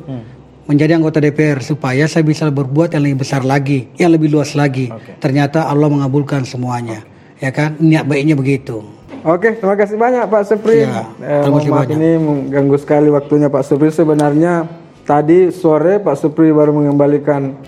menjadi 0.63 0.95
anggota 0.95 1.19
DPR 1.19 1.59
supaya 1.59 2.07
saya 2.07 2.23
bisa 2.23 2.47
berbuat 2.47 2.95
yang 2.95 3.03
lebih 3.03 3.27
besar 3.27 3.43
lagi, 3.43 3.91
yang 3.99 4.15
lebih 4.15 4.31
luas 4.31 4.55
lagi. 4.55 4.87
Ternyata 5.19 5.67
Allah 5.67 5.89
mengabulkan 5.91 6.45
semuanya, 6.45 7.01
ya 7.39 7.51
kan? 7.51 7.75
Niat 7.79 8.05
baiknya 8.05 8.35
begitu. 8.35 8.83
Oke, 9.19 9.59
terima 9.59 9.75
kasih 9.75 9.99
banyak 9.99 10.31
Pak 10.31 10.43
Supri. 10.47 10.87
Ya, 10.87 11.03
eh, 11.19 11.43
terima 11.43 11.59
kasih 11.59 11.71
banyak. 11.75 11.95
ini 11.99 12.11
mengganggu 12.15 12.77
sekali 12.79 13.11
waktunya 13.11 13.51
Pak 13.51 13.63
Supri. 13.67 13.91
Sebenarnya 13.91 14.63
tadi 15.03 15.51
sore 15.51 15.99
Pak 15.99 16.15
Supri 16.15 16.55
baru 16.55 16.71
mengembalikan 16.71 17.59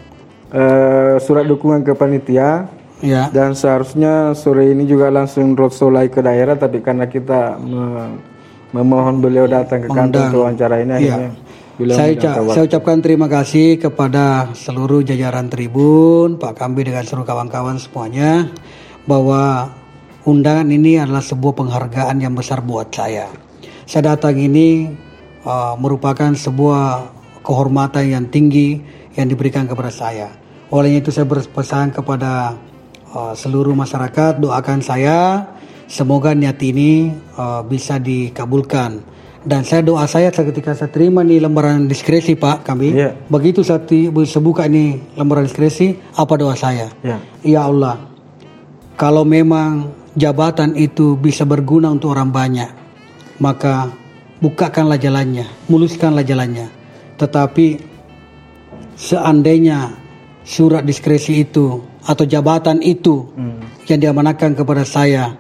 eh, 0.48 1.20
surat 1.20 1.44
dukungan 1.44 1.82
ke 1.82 1.92
panitia 1.92 2.68
Ya, 3.02 3.34
dan 3.34 3.58
seharusnya 3.58 4.38
sore 4.38 4.78
ini 4.78 4.86
juga 4.86 5.10
langsung 5.10 5.58
roadshow 5.58 5.90
lagi 5.90 6.14
ke 6.14 6.22
daerah 6.22 6.54
tapi 6.54 6.86
karena 6.86 7.10
kita 7.10 7.58
me- 7.58 8.22
memohon 8.78 9.18
beliau 9.18 9.50
datang 9.50 9.82
ke 9.82 9.90
kantor 9.90 10.30
untuk 10.30 10.38
wawancara 10.46 10.86
ini 10.86 10.94
akhirnya 10.94 11.30
beliau 11.82 11.98
saya, 11.98 12.14
minta 12.14 12.30
uca- 12.30 12.54
saya 12.54 12.64
ucapkan 12.70 12.98
terima 13.02 13.26
kasih 13.26 13.82
kepada 13.82 14.54
seluruh 14.54 15.02
jajaran 15.02 15.50
Tribun, 15.50 16.38
Pak 16.38 16.54
Kambi 16.54 16.86
dengan 16.86 17.02
seluruh 17.02 17.26
kawan-kawan 17.26 17.82
semuanya 17.82 18.54
bahwa 19.06 19.72
undangan 20.24 20.68
ini 20.68 20.98
adalah 20.98 21.22
sebuah 21.22 21.54
penghargaan 21.56 22.22
yang 22.22 22.34
besar 22.34 22.62
buat 22.62 22.94
saya. 22.94 23.28
Saya 23.86 24.16
datang 24.16 24.38
ini 24.38 24.88
uh, 25.44 25.74
merupakan 25.76 26.32
sebuah 26.32 27.10
kehormatan 27.42 28.06
yang 28.08 28.26
tinggi 28.30 28.78
yang 29.18 29.28
diberikan 29.28 29.66
kepada 29.66 29.90
saya. 29.90 30.30
Oleh 30.72 31.02
itu 31.02 31.12
saya 31.12 31.28
berpesan 31.28 31.92
kepada 31.92 32.56
uh, 33.12 33.34
seluruh 33.36 33.76
masyarakat 33.76 34.40
doakan 34.40 34.80
saya 34.80 35.50
semoga 35.92 36.32
niat 36.32 36.56
ini 36.64 37.12
uh, 37.36 37.60
bisa 37.62 38.00
dikabulkan 38.00 39.04
dan 39.42 39.66
saya 39.66 39.82
doa 39.82 40.06
saya 40.06 40.30
ketika 40.32 40.72
saya 40.72 40.88
terima 40.88 41.20
nih 41.20 41.42
lembaran 41.42 41.90
diskresi 41.90 42.38
Pak 42.38 42.64
kami 42.64 42.94
Iya. 42.96 43.12
begitu 43.28 43.66
saya 43.66 43.82
ti- 43.84 44.08
saya 44.08 44.40
buka 44.40 44.70
ini 44.70 45.02
lembaran 45.18 45.44
diskresi 45.44 45.92
apa 46.16 46.34
doa 46.38 46.54
saya 46.56 46.88
Ya. 47.04 47.18
ya 47.44 47.68
Allah 47.68 48.11
kalau 49.02 49.26
memang 49.26 49.90
jabatan 50.14 50.78
itu 50.78 51.18
bisa 51.18 51.42
berguna 51.42 51.90
untuk 51.90 52.14
orang 52.14 52.30
banyak 52.30 52.70
maka 53.42 53.90
bukakanlah 54.38 55.02
jalannya 55.02 55.50
muluskanlah 55.66 56.22
jalannya. 56.22 56.70
Tetapi 57.18 57.68
seandainya 58.94 59.98
surat 60.46 60.86
diskresi 60.86 61.42
itu 61.42 61.82
atau 62.06 62.26
jabatan 62.30 62.86
itu 62.86 63.30
yang 63.90 63.98
diamanahkan 63.98 64.54
kepada 64.54 64.86
saya 64.86 65.34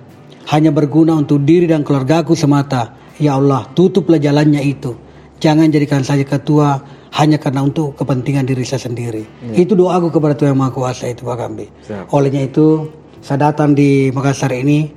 hanya 0.49 0.73
berguna 0.73 1.13
untuk 1.17 1.45
diri 1.45 1.69
dan 1.69 1.85
keluargaku 1.85 2.33
semata 2.33 2.97
ya 3.21 3.37
Allah 3.37 3.69
tutuplah 3.77 4.17
jalannya 4.17 4.65
itu. 4.65 4.97
Jangan 5.41 5.73
jadikan 5.73 6.05
saya 6.05 6.21
ketua 6.21 6.77
hanya 7.17 7.41
karena 7.41 7.65
untuk 7.65 7.97
kepentingan 7.97 8.45
diri 8.45 8.61
saya 8.61 8.85
sendiri. 8.85 9.25
Itu 9.57 9.73
doaku 9.73 10.13
kepada 10.13 10.37
Tuhan 10.37 10.53
Yang 10.53 10.59
Maha 10.61 10.71
Kuasa 10.73 11.05
itu 11.09 11.21
Pak 11.25 11.37
Kambi. 11.37 11.65
Siap. 11.81 12.13
olehnya 12.13 12.45
itu 12.45 13.00
saya 13.21 13.49
datang 13.49 13.73
di 13.73 14.09
Makassar 14.09 14.51
ini 14.51 14.89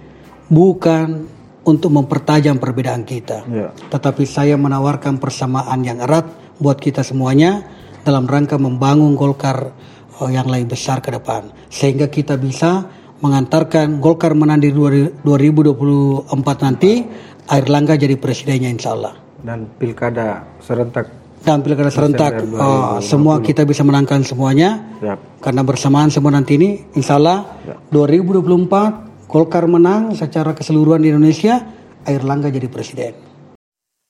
bukan 0.48 1.28
untuk 1.64 1.92
mempertajam 1.92 2.60
perbedaan 2.60 3.04
kita 3.04 3.44
Ya. 3.48 3.72
tetapi 3.88 4.24
saya 4.28 4.56
menawarkan 4.56 5.16
persamaan 5.16 5.80
yang 5.80 6.00
erat 6.00 6.28
buat 6.60 6.76
kita 6.76 7.00
semuanya 7.00 7.64
dalam 8.04 8.28
rangka 8.28 8.60
membangun 8.60 9.16
Golkar 9.16 9.72
eh, 10.20 10.30
yang 10.32 10.48
lebih 10.48 10.76
besar 10.76 11.00
ke 11.00 11.08
depan 11.08 11.48
sehingga 11.72 12.12
kita 12.12 12.36
bisa 12.36 12.84
mengantarkan 13.24 14.04
Golkar 14.04 14.36
menang 14.36 14.60
di 14.60 14.68
2024 14.68 15.24
nanti 16.60 16.92
air 17.48 17.66
langga 17.68 17.96
jadi 17.96 18.20
presidennya 18.20 18.68
insya 18.68 18.92
Allah 18.92 19.14
Dan 19.40 19.68
pilkada 19.76 20.44
serentak. 20.60 21.23
Dan 21.44 21.60
pilkada 21.60 21.92
serentak 21.92 22.40
eh, 22.40 22.96
semua 23.04 23.38
kita 23.44 23.68
bisa 23.68 23.84
menangkan 23.84 24.24
semuanya 24.24 24.80
Siap. 24.98 25.44
karena 25.44 25.62
bersamaan 25.62 26.08
semua 26.08 26.32
nanti 26.32 26.56
ini 26.56 26.82
insya 26.96 27.20
Allah 27.20 27.44
2024 27.92 29.28
Golkar 29.28 29.66
menang 29.68 30.16
secara 30.16 30.56
keseluruhan 30.56 31.04
di 31.04 31.12
Indonesia 31.12 31.60
air 32.08 32.22
langga 32.24 32.48
jadi 32.48 32.68
presiden 32.72 33.34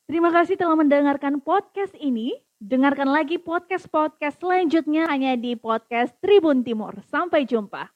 Terima 0.04 0.28
kasih 0.28 0.60
telah 0.60 0.76
mendengarkan 0.76 1.40
podcast 1.40 1.96
ini. 1.96 2.36
Dengarkan 2.60 3.08
lagi 3.08 3.40
podcast-podcast 3.40 4.36
selanjutnya 4.36 5.08
hanya 5.08 5.32
di 5.32 5.56
podcast 5.56 6.12
Tribun 6.20 6.60
Timur. 6.60 7.00
Sampai 7.08 7.48
jumpa. 7.48 7.88